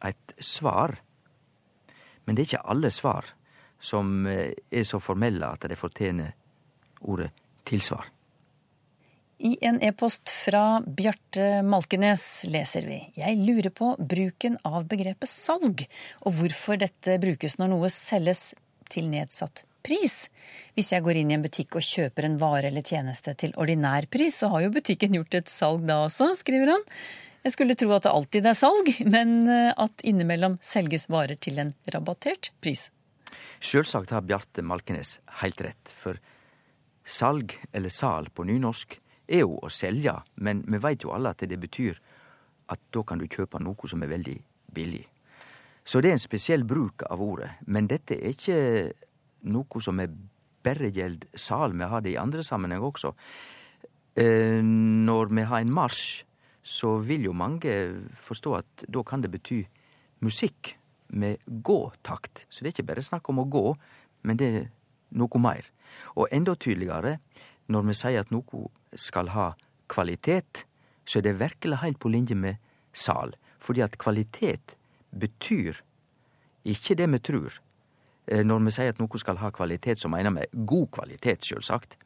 et 0.05 0.35
svar. 0.41 0.97
Men 2.25 2.37
det 2.37 2.43
er 2.45 2.51
ikke 2.53 2.71
alle 2.73 2.91
svar 2.95 3.35
som 3.79 4.27
er 4.27 4.85
så 4.87 4.99
formelle 5.03 5.47
at 5.47 5.69
de 5.71 5.77
fortjener 5.79 6.33
ordet 7.01 7.31
tilsvar. 7.69 8.09
I 9.39 9.53
en 9.63 9.79
e-post 9.87 10.33
fra 10.35 10.81
Bjarte 10.83 11.61
Malkenes 11.63 12.25
leser 12.51 12.89
vi 12.91 12.97
Jeg 13.15 13.39
lurer 13.39 13.71
på 13.71 13.93
bruken 14.01 14.59
av 14.67 14.89
begrepet 14.91 15.31
salg, 15.31 15.85
og 16.27 16.35
hvorfor 16.41 16.81
dette 16.81 17.21
brukes 17.23 17.55
når 17.61 17.71
noe 17.71 17.91
selges 17.95 18.51
til 18.91 19.07
nedsatt 19.13 19.68
pris. 19.89 20.19
Hvis 20.77 20.93
jeg 20.93 21.05
går 21.07 21.21
inn 21.21 21.33
i 21.33 21.39
en 21.39 21.45
butikk 21.45 21.79
og 21.79 21.87
kjøper 21.87 22.29
en 22.29 22.37
vare 22.41 22.69
eller 22.71 22.85
tjeneste 22.85 23.35
til 23.41 23.55
ordinær 23.61 24.09
pris, 24.13 24.37
så 24.43 24.53
har 24.53 24.67
jo 24.67 24.75
butikken 24.77 25.17
gjort 25.17 25.41
et 25.41 25.53
salg 25.53 25.89
da 25.89 26.03
også, 26.05 26.35
skriver 26.43 26.75
han. 26.77 26.87
Jeg 27.47 27.55
skulle 27.55 27.77
tro 27.79 27.91
at 27.97 28.05
det 28.05 28.13
alltid 28.13 28.47
er 28.51 28.57
salg, 28.59 28.93
men 29.09 29.35
eh, 29.49 29.73
at 29.73 30.05
innimellom 30.07 30.59
selges 30.65 31.09
varer 31.09 31.39
til 31.41 31.61
en 31.63 31.73
rabattert 31.95 32.53
pris. 32.61 32.89
Sjølsagt 33.65 34.13
har 34.15 34.25
Bjarte 34.27 34.65
Malkenes 34.65 35.19
heilt 35.41 35.63
rett, 35.65 35.93
for 35.97 36.19
salg, 37.09 37.55
eller 37.73 37.93
sal 37.93 38.29
på 38.35 38.47
nynorsk, 38.49 38.99
er 39.29 39.45
jo 39.45 39.59
å 39.63 39.71
selge, 39.73 40.15
men 40.41 40.65
vi 40.69 40.81
veit 40.83 41.05
jo 41.05 41.13
alle 41.15 41.33
at 41.35 41.45
det 41.45 41.61
betyr 41.61 41.99
at 42.73 42.81
da 42.93 43.05
kan 43.07 43.21
du 43.21 43.29
kjøpe 43.29 43.61
noe 43.63 43.89
som 43.91 44.03
er 44.05 44.13
veldig 44.13 44.37
billig. 44.77 45.05
Så 45.89 46.03
det 46.05 46.11
er 46.11 46.19
en 46.19 46.21
spesiell 46.21 46.67
bruk 46.69 47.05
av 47.09 47.23
ordet, 47.25 47.49
men 47.65 47.89
dette 47.89 48.17
er 48.19 48.35
ikke 48.35 48.59
noe 49.47 49.83
som 49.85 50.01
er 50.03 50.13
bare 50.65 50.91
gjeld 50.95 51.29
sal. 51.39 51.77
Vi 51.77 51.89
har 51.91 52.03
det 52.05 52.15
i 52.15 52.21
andre 52.21 52.45
sammenheng 52.45 52.83
også. 52.85 53.13
Eh, 54.19 54.61
når 54.63 55.31
vi 55.31 55.47
har 55.47 55.63
en 55.63 55.75
marsj, 55.75 56.25
så 56.63 56.99
vil 57.01 57.29
jo 57.29 57.37
mange 57.37 57.73
forstå 58.19 58.55
at 58.59 58.85
da 58.93 59.03
kan 59.07 59.23
det 59.23 59.31
bety 59.33 59.63
musikk 60.21 60.75
med 61.09 61.39
gåtakt. 61.65 62.45
Så 62.51 62.61
det 62.61 62.73
er 62.73 62.77
ikke 62.77 62.91
bare 62.91 63.07
snakk 63.07 63.29
om 63.31 63.41
å 63.41 63.49
gå, 63.49 63.65
men 64.29 64.37
det 64.37 64.49
er 64.49 64.67
noe 65.17 65.41
mer. 65.41 65.65
Og 66.19 66.29
enda 66.35 66.57
tydeligere 66.59 67.19
når 67.73 67.87
vi 67.89 67.97
sier 67.97 68.25
at 68.25 68.33
noe 68.35 68.69
skal 68.97 69.31
ha 69.33 69.53
kvalitet, 69.89 70.65
så 71.09 71.21
er 71.21 71.29
det 71.29 71.39
virkelig 71.41 71.81
helt 71.81 72.01
på 72.01 72.13
linje 72.13 72.37
med 72.37 72.61
sal. 72.93 73.33
Fordi 73.61 73.85
at 73.85 73.97
kvalitet 74.01 74.77
betyr 75.17 75.81
ikke 76.69 76.97
det 76.99 77.09
vi 77.15 77.21
tror. 77.31 77.61
Eh, 78.29 78.45
når 78.45 78.65
vi 78.67 78.75
sier 78.77 78.93
at 78.93 79.01
noe 79.01 79.21
skal 79.21 79.41
ha 79.41 79.51
kvalitet, 79.55 80.01
så 80.01 80.11
mener 80.13 80.35
vi 80.37 80.65
god 80.69 80.91
kvalitet, 80.99 81.47
sjølsagt. 81.49 81.97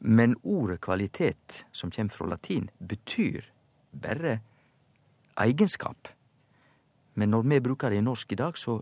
Men 0.00 0.34
ordet 0.42 0.80
kvalitet, 0.84 1.62
som 1.72 1.90
kommer 1.90 2.12
fra 2.12 2.28
latin, 2.34 2.68
betyr 2.78 3.46
bare 3.92 4.40
eigenskap. 5.40 6.10
Men 7.14 7.32
når 7.32 7.48
vi 7.48 7.60
bruker 7.60 7.92
det 7.92 8.02
i 8.02 8.04
norsk 8.04 8.32
i 8.32 8.40
dag, 8.40 8.58
så 8.58 8.80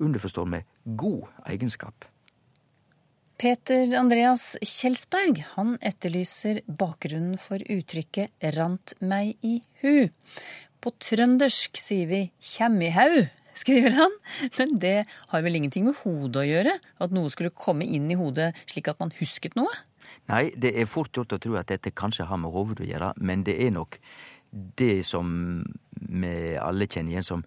underforstår 0.00 0.48
vi 0.54 0.62
god 0.96 1.28
eigenskap. 1.46 2.06
Peter 3.40 3.94
Andreas 3.96 4.58
Kjelsberg 4.60 5.38
han 5.54 5.78
etterlyser 5.80 6.60
bakgrunnen 6.66 7.38
for 7.40 7.56
uttrykket 7.56 8.32
'rant 8.56 8.92
meg 9.00 9.36
i 9.40 9.62
hu'. 9.80 10.12
På 10.80 10.92
trøndersk 10.92 11.76
sier 11.80 12.06
vi 12.06 12.32
'kjem 12.36 12.82
i 12.82 12.90
hau', 12.92 13.28
skriver 13.60 13.96
han. 13.98 14.16
Men 14.58 14.74
det 14.82 14.96
har 15.32 15.44
vel 15.44 15.60
ingenting 15.60 15.86
med 15.88 15.98
hodet 16.02 16.42
å 16.42 16.48
gjøre? 16.48 16.74
At 17.00 17.14
noe 17.14 17.30
skulle 17.32 17.54
komme 17.54 17.86
inn 17.86 18.10
i 18.10 18.18
hodet 18.18 18.52
slik 18.64 18.90
at 18.90 19.00
man 19.02 19.14
husket 19.20 19.56
noe? 19.58 19.72
Nei, 20.30 20.48
det 20.58 20.74
er 20.78 20.90
fort 20.90 21.14
gjort 21.16 21.36
å 21.36 21.40
tro 21.42 21.56
at 21.60 21.70
dette 21.70 21.94
kanskje 21.96 22.26
har 22.28 22.40
med 22.40 22.54
hodet 22.54 22.84
å 22.84 22.90
gjøre, 22.90 23.12
men 23.22 23.44
det 23.46 23.56
er 23.62 23.70
nok 23.74 24.00
det 24.50 25.04
som 25.06 25.28
vi 25.94 26.34
alle 26.58 26.88
kjenner 26.90 27.14
igjen 27.14 27.26
som 27.26 27.44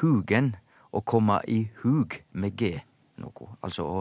hugen. 0.00 0.54
Å 0.94 1.00
komme 1.02 1.40
i 1.50 1.64
hug 1.82 2.14
med 2.38 2.54
G 2.54 2.76
noe. 3.18 3.48
Altså 3.66 3.86
å 3.88 3.96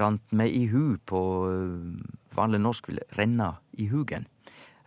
rant 0.00 0.22
meg 0.32 0.54
i 0.56 0.66
hu 0.72 0.96
på 1.04 1.20
eh, 1.50 1.98
vanlig 2.36 2.62
norsk 2.64 2.88
vil 2.90 3.02
renne 3.18 3.50
i 3.76 3.88
hugen. 3.90 4.26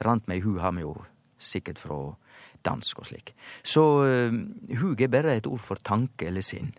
Rant 0.06 0.28
meg 0.28 0.42
i 0.42 0.46
hu 0.48 0.58
har 0.64 0.74
vi 0.76 0.86
jo 0.86 0.96
sikkert 1.40 1.80
fra 1.80 2.00
dansk 2.66 3.04
og 3.04 3.10
slik. 3.12 3.34
Så 3.64 3.84
uh, 4.04 4.40
hug 4.82 5.02
er 5.02 5.12
bare 5.12 5.38
et 5.40 5.50
ord 5.50 5.62
for 5.64 5.82
tanke 5.84 6.30
eller 6.30 6.46
sinn. 6.46 6.72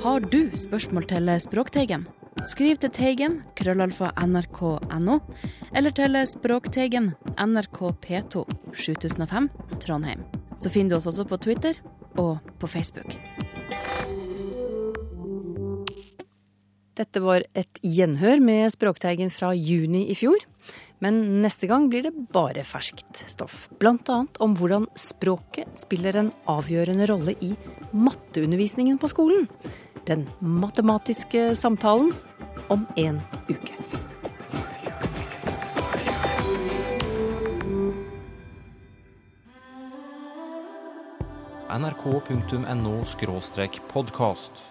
Har 0.00 0.24
du 0.32 0.48
spørsmål 0.56 1.04
til 1.10 1.28
Språkteigen? 1.42 2.06
Skriv 2.48 2.78
til 2.80 2.92
Teigen, 2.94 3.40
krøllalfa 3.58 4.12
nrk.no, 4.24 5.18
eller 5.76 5.92
til 5.92 6.16
Språkteigen, 6.30 7.10
NRK 7.36 7.80
P2, 8.00 8.44
7005, 8.72 9.50
Trondheim. 9.82 10.22
Så 10.60 10.72
finner 10.72 10.94
du 10.94 11.00
oss 11.00 11.10
også 11.10 11.26
på 11.28 11.36
Twitter 11.42 11.76
og 12.16 12.38
på 12.60 12.70
Facebook. 12.70 13.12
Dette 16.96 17.20
var 17.24 17.44
et 17.56 17.80
gjenhør 17.84 18.40
med 18.44 18.72
Språkteigen 18.72 19.30
fra 19.32 19.52
juni 19.56 20.06
i 20.12 20.16
fjor. 20.18 20.40
Men 21.00 21.40
neste 21.40 21.68
gang 21.68 21.88
blir 21.88 22.04
det 22.04 22.12
bare 22.32 22.64
ferskt 22.66 23.24
stoff. 23.32 23.68
Annet 23.80 24.36
om 24.44 24.56
hvordan 24.56 24.84
språket 25.00 25.72
spiller 25.80 26.18
en 26.20 26.32
avgjørende 26.50 27.08
rolle 27.08 27.36
i 27.40 27.54
matteundervisningen 27.96 29.00
på 29.00 29.08
skolen. 29.08 29.48
Den 30.08 30.26
matematiske 30.40 31.54
samtalen 31.56 32.12
om 32.68 32.86
en 33.00 33.22
uke. 33.48 33.76
nrk.no 41.70 43.04
podkast. 43.92 44.69